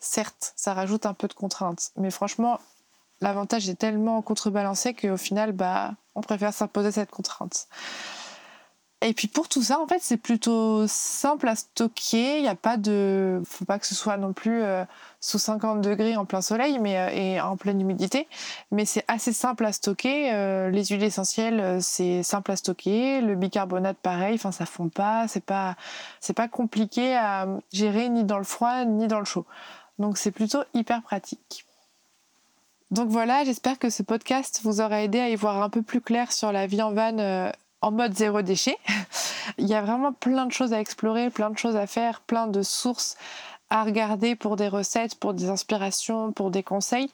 Certes, 0.00 0.52
ça 0.56 0.74
rajoute 0.74 1.06
un 1.06 1.14
peu 1.14 1.28
de 1.28 1.32
contraintes, 1.32 1.92
mais 1.96 2.10
franchement, 2.10 2.58
l'avantage 3.20 3.68
est 3.68 3.76
tellement 3.76 4.20
contrebalancé 4.20 4.94
qu'au 4.94 5.16
final, 5.16 5.52
bah, 5.52 5.92
on 6.14 6.20
préfère 6.20 6.52
s'imposer 6.52 6.92
cette 6.92 7.10
contrainte. 7.10 7.68
Et 9.06 9.12
puis 9.12 9.28
pour 9.28 9.50
tout 9.50 9.62
ça, 9.62 9.78
en 9.80 9.86
fait, 9.86 9.98
c'est 10.00 10.16
plutôt 10.16 10.86
simple 10.86 11.46
à 11.46 11.56
stocker. 11.56 12.38
Il 12.38 12.42
n'y 12.42 12.48
a 12.48 12.54
pas 12.54 12.78
de, 12.78 13.42
faut 13.44 13.66
pas 13.66 13.78
que 13.78 13.86
ce 13.86 13.94
soit 13.94 14.16
non 14.16 14.32
plus 14.32 14.62
euh, 14.62 14.82
sous 15.20 15.38
50 15.38 15.82
degrés 15.82 16.16
en 16.16 16.24
plein 16.24 16.40
soleil, 16.40 16.78
mais 16.78 16.98
euh, 16.98 17.10
et 17.12 17.38
en 17.38 17.58
pleine 17.58 17.78
humidité. 17.82 18.26
Mais 18.70 18.86
c'est 18.86 19.04
assez 19.06 19.34
simple 19.34 19.66
à 19.66 19.72
stocker. 19.72 20.32
Euh, 20.32 20.70
les 20.70 20.86
huiles 20.86 21.02
essentielles, 21.02 21.82
c'est 21.82 22.22
simple 22.22 22.50
à 22.50 22.56
stocker. 22.56 23.20
Le 23.20 23.34
bicarbonate, 23.34 23.98
pareil. 23.98 24.36
Enfin, 24.36 24.52
ça 24.52 24.64
fond 24.64 24.88
pas. 24.88 25.28
C'est 25.28 25.44
pas, 25.44 25.76
c'est 26.20 26.32
pas 26.32 26.48
compliqué 26.48 27.14
à 27.14 27.46
gérer 27.74 28.08
ni 28.08 28.24
dans 28.24 28.38
le 28.38 28.44
froid 28.44 28.86
ni 28.86 29.06
dans 29.06 29.18
le 29.18 29.26
chaud. 29.26 29.44
Donc 29.98 30.16
c'est 30.16 30.32
plutôt 30.32 30.62
hyper 30.72 31.02
pratique. 31.02 31.66
Donc 32.90 33.08
voilà, 33.08 33.44
j'espère 33.44 33.78
que 33.78 33.90
ce 33.90 34.02
podcast 34.02 34.60
vous 34.62 34.80
aura 34.80 35.02
aidé 35.02 35.18
à 35.18 35.28
y 35.28 35.34
voir 35.34 35.62
un 35.62 35.68
peu 35.68 35.82
plus 35.82 36.00
clair 36.00 36.30
sur 36.30 36.52
la 36.52 36.66
vie 36.66 36.80
en 36.80 36.92
van 36.92 37.18
euh, 37.18 37.50
en 37.84 37.90
mode 37.90 38.14
zéro 38.14 38.40
déchet. 38.40 38.78
Il 39.58 39.66
y 39.66 39.74
a 39.74 39.82
vraiment 39.82 40.12
plein 40.12 40.46
de 40.46 40.52
choses 40.52 40.72
à 40.72 40.80
explorer, 40.80 41.28
plein 41.28 41.50
de 41.50 41.58
choses 41.58 41.76
à 41.76 41.86
faire, 41.86 42.20
plein 42.22 42.46
de 42.46 42.62
sources 42.62 43.16
à 43.68 43.84
regarder 43.84 44.36
pour 44.36 44.56
des 44.56 44.68
recettes, 44.68 45.16
pour 45.16 45.34
des 45.34 45.48
inspirations, 45.50 46.32
pour 46.32 46.50
des 46.50 46.62
conseils. 46.62 47.10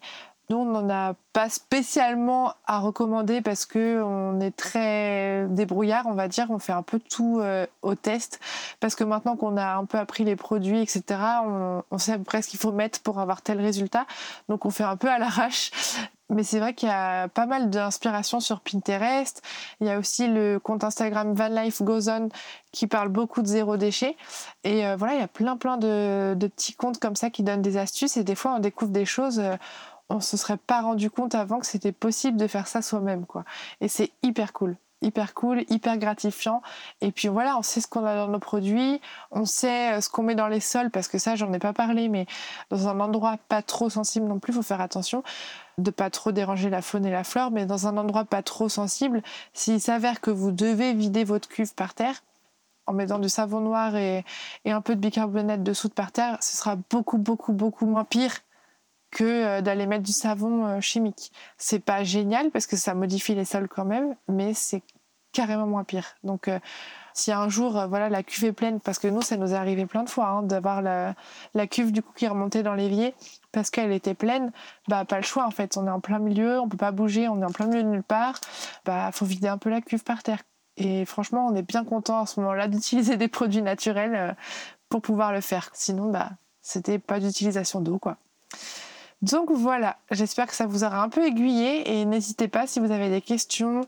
Nous, 0.49 0.57
on 0.57 0.65
n'en 0.65 0.91
a 0.91 1.15
pas 1.33 1.49
spécialement 1.49 2.55
à 2.67 2.79
recommander 2.81 3.41
parce 3.41 3.67
que 3.67 4.03
on 4.03 4.41
est 4.41 4.51
très 4.51 5.47
débrouillard, 5.49 6.07
on 6.07 6.15
va 6.15 6.29
dire. 6.29 6.47
On 6.51 6.59
fait 6.59 6.73
un 6.73 6.83
peu 6.83 6.99
tout 6.99 7.39
euh, 7.41 7.67
au 7.83 7.95
test 7.95 8.41
parce 8.81 8.95
que 8.95 9.05
maintenant 9.05 9.37
qu'on 9.37 9.57
a 9.57 9.75
un 9.75 9.85
peu 9.85 9.99
appris 9.99 10.25
les 10.25 10.37
produits, 10.37 10.81
etc., 10.81 11.03
on, 11.91 11.99
sait 11.99 12.19
presque 12.19 12.47
ce 12.47 12.51
qu'il 12.51 12.61
faut 12.61 12.73
mettre 12.73 13.01
pour 13.01 13.21
avoir 13.21 13.43
tel 13.43 13.61
résultat. 13.61 14.07
Donc, 14.49 14.67
on 14.67 14.71
fait 14.71 14.85
un 14.85 14.97
peu 14.97 15.09
à 15.09 15.19
l'arrache. 15.19 15.71
Mais 16.31 16.45
c'est 16.45 16.61
vrai 16.61 16.75
qu'il 16.75 16.89
y 16.89 16.93
a 16.93 17.29
pas 17.29 17.47
mal 17.47 17.71
d'inspiration 17.71 18.41
sur 18.41 18.61
Pinterest. 18.61 19.43
Il 19.81 19.87
y 19.89 19.91
a 19.91 19.99
aussi 19.99 20.29
le 20.29 20.59
compte 20.59 20.85
Instagram 20.85 21.35
Van 21.35 21.49
Life 21.49 21.83
qui 22.73 22.87
parle 22.87 23.09
beaucoup 23.09 23.43
de 23.43 23.49
zéro 23.49 23.77
déchet. 23.77 24.17
Et 24.65 24.87
euh, 24.87 24.97
voilà, 24.97 25.15
il 25.15 25.21
y 25.21 25.25
a 25.25 25.29
plein 25.29 25.57
plein 25.57 25.77
de, 25.77 26.37
petits 26.39 26.75
comptes 26.75 26.99
comme 26.99 27.17
ça 27.17 27.31
qui 27.31 27.43
donnent 27.43 27.63
des 27.63 27.77
astuces. 27.77 28.17
Et 28.17 28.25
des 28.25 28.37
fois, 28.37 28.55
on 28.57 28.61
découvre 28.61 28.93
des 28.93 29.05
choses. 29.05 29.41
Euh, 29.41 29.57
on 30.09 30.21
se 30.21 30.37
serait 30.37 30.57
pas 30.57 30.83
rendu 30.83 31.11
compte 31.11 31.35
avant 31.35 31.59
que 31.59 31.67
c'était 31.67 31.93
possible 31.93 32.37
de 32.37 32.47
faire 32.47 32.67
ça 32.67 32.83
soi-même, 32.83 33.27
quoi. 33.27 33.45
Et 33.81 33.89
c'est 33.89 34.11
hyper 34.23 34.53
cool 34.53 34.77
hyper 35.03 35.35
cool, 35.35 35.65
hyper 35.69 35.97
gratifiant. 35.99 36.63
Et 37.01 37.13
puis 37.13 37.29
voilà, 37.29 37.57
on 37.57 37.63
sait 37.63 37.81
ce 37.81 37.89
qu'on 37.89 38.05
a 38.05 38.15
dans 38.15 38.29
nos 38.29 38.39
produits, 38.39 39.01
on 39.31 39.45
sait 39.45 39.95
euh, 39.95 40.01
ce 40.01 40.09
qu'on 40.09 40.23
met 40.23 40.35
dans 40.35 40.49
les 40.49 40.61
sols, 40.61 40.91
parce 40.91 41.09
que 41.09 41.19
ça, 41.19 41.37
j'en 41.37 41.53
ai 41.53 41.59
pas 41.59 41.73
parlé, 41.73 42.09
mais 42.09 42.27
dans 42.71 42.89
un 42.89 43.01
endroit 43.01 43.39
pas 43.49 43.63
trop 43.63 43.89
sensible 43.91 44.27
non 44.27 44.39
plus, 44.39 44.53
faut 44.53 44.63
faire 44.63 44.81
attention 44.81 45.23
de 45.83 45.91
pas 45.91 46.11
trop 46.11 46.33
déranger 46.33 46.71
la 46.71 46.83
faune 46.83 47.07
et 47.07 47.11
la 47.11 47.25
flore, 47.25 47.51
mais 47.51 47.67
dans 47.67 47.87
un 47.87 47.97
endroit 47.97 48.25
pas 48.25 48.43
trop 48.43 48.69
sensible, 48.69 49.23
s'il 49.53 49.81
s'avère 49.81 50.21
que 50.21 50.31
vous 50.31 50.53
devez 50.53 50.95
vider 50.95 51.25
votre 51.25 51.49
cuve 51.49 51.75
par 51.75 51.95
terre, 51.95 52.23
en 52.87 52.93
mettant 52.93 53.19
du 53.19 53.29
savon 53.29 53.61
noir 53.61 53.97
et, 53.97 54.25
un 54.65 54.81
peu 54.81 54.95
de 54.95 55.01
bicarbonate 55.01 55.63
de 55.63 55.73
soude 55.73 55.95
par 55.95 56.13
terre, 56.13 56.39
ce 56.41 56.57
sera 56.57 56.77
beaucoup, 56.91 57.19
beaucoup, 57.19 57.53
beaucoup 57.53 57.87
moins 57.87 58.05
pire 58.05 58.35
que 59.11 59.25
euh, 59.25 59.61
d'aller 59.61 59.87
mettre 59.87 60.05
du 60.05 60.13
savon 60.13 60.67
euh, 60.67 60.81
chimique. 60.81 61.33
C'est 61.57 61.81
pas 61.81 62.05
génial 62.05 62.51
parce 62.51 62.67
que 62.67 62.77
ça 62.77 62.95
modifie 62.95 63.35
les 63.35 63.45
sols 63.45 63.69
quand 63.69 63.85
même, 63.85 64.15
mais 64.29 64.55
c'est 64.55 64.83
carrément 65.33 65.67
moins 65.67 65.85
pire. 65.85 66.17
Donc 66.25 66.49
euh, 66.49 66.59
si 67.15 67.33
un 67.33 67.49
jour 67.49 67.87
voilà 67.89 68.09
la 68.09 68.23
cuve 68.23 68.45
est 68.45 68.53
pleine, 68.53 68.81
parce 68.81 68.99
que 68.99 69.09
nous 69.09 69.23
ça 69.23 69.37
nous 69.37 69.53
est 69.53 69.57
arrivé 69.57 69.87
plein 69.87 70.05
de 70.05 70.11
fois 70.11 70.29
hein, 70.29 70.43
d'avoir 70.43 70.83
la, 70.83 71.15
la, 71.55 71.67
cuve 71.67 71.93
du 71.93 72.03
coup 72.03 72.13
qui 72.15 72.27
remontait 72.29 72.63
dans 72.63 72.75
l'évier 72.75 73.15
parce 73.53 73.71
qu'elle 73.71 73.93
était 73.93 74.15
pleine, 74.15 74.53
bah 74.89 75.05
pas 75.05 75.17
le 75.17 75.23
choix 75.23 75.47
en 75.47 75.51
fait. 75.51 75.77
On 75.77 75.87
est 75.87 75.91
en 75.91 76.01
plein 76.01 76.19
milieu, 76.19 76.61
on 76.61 76.69
peut 76.69 76.77
pas 76.77 76.93
bouger, 76.93 77.29
on 77.29 77.41
est 77.43 77.45
en 77.45 77.51
plein 77.51 77.67
milieu 77.67 77.83
de 77.83 77.89
nulle 77.89 78.03
part. 78.03 78.41
Bah 78.85 79.11
faut 79.13 79.27
vider 79.27 79.49
un 79.49 79.59
peu 79.59 79.71
la 79.71 79.81
cuve 79.81 80.05
par 80.05 80.23
terre. 80.23 80.43
Et 80.77 81.05
franchement, 81.05 81.47
on 81.47 81.55
est 81.55 81.63
bien 81.63 81.85
content 81.85 82.23
à 82.23 82.27
ce 82.27 82.41
moment-là 82.41 82.69
d'utiliser 82.69 83.17
des 83.17 83.29
produits 83.29 83.63
naturels 83.63 84.37
pour 84.89 85.03
pouvoir 85.03 85.33
le 85.33 85.41
faire. 85.41 85.71
Sinon, 85.73 86.11
bah 86.11 86.31
c'était 86.63 86.99
pas 86.99 87.21
d'utilisation 87.21 87.81
d'eau 87.81 87.99
quoi. 87.99 88.17
Donc 89.23 89.51
voilà, 89.51 89.99
j'espère 90.11 90.47
que 90.47 90.55
ça 90.55 90.65
vous 90.65 90.83
aura 90.83 91.03
un 91.03 91.11
peu 91.11 91.27
aiguillé 91.27 92.01
et 92.01 92.07
n'hésitez 92.07 92.49
pas 92.49 92.67
si 92.67 92.81
vous 92.81 92.91
avez 92.91 93.11
des 93.11 93.21
questions, 93.21 93.83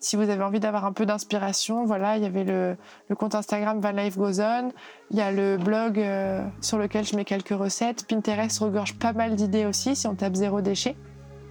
si 0.00 0.16
vous 0.16 0.30
avez 0.30 0.42
envie 0.42 0.60
d'avoir 0.60 0.86
un 0.86 0.92
peu 0.92 1.04
d'inspiration. 1.04 1.84
Voilà, 1.84 2.16
il 2.16 2.22
y 2.22 2.26
avait 2.26 2.44
le, 2.44 2.76
compte 3.14 3.34
Instagram 3.34 3.80
Van 3.80 3.90
Life 3.90 4.16
Goes 4.16 4.40
On, 4.40 4.72
il 5.10 5.18
y 5.18 5.20
a 5.20 5.30
le 5.30 5.58
blog 5.58 5.98
euh, 5.98 6.42
sur 6.62 6.78
lequel 6.78 7.04
je 7.04 7.16
mets 7.16 7.26
quelques 7.26 7.50
recettes. 7.50 8.06
Pinterest 8.08 8.58
regorge 8.60 8.94
pas 8.94 9.12
mal 9.12 9.36
d'idées 9.36 9.66
aussi 9.66 9.94
si 9.94 10.06
on 10.06 10.14
tape 10.14 10.34
zéro 10.34 10.62
déchet. 10.62 10.96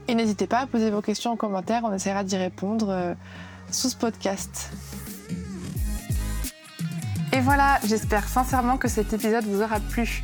Et 0.08 0.15
n'hésitez 0.15 0.47
pas 0.47 0.60
à 0.60 0.67
poser 0.67 0.89
vos 0.89 1.02
questions 1.02 1.32
en 1.32 1.36
commentaire, 1.36 1.84
on 1.84 1.93
essaiera 1.93 2.23
d'y 2.23 2.38
répondre 2.38 2.89
euh, 2.89 3.13
sous 3.69 3.89
ce 3.89 3.97
podcast. 3.97 4.71
Et 7.34 7.39
voilà, 7.41 7.78
j'espère 7.86 8.28
sincèrement 8.28 8.78
que 8.78 8.88
cet 8.88 9.13
épisode 9.13 9.43
vous 9.43 9.62
aura 9.62 9.80
plu. 9.80 10.23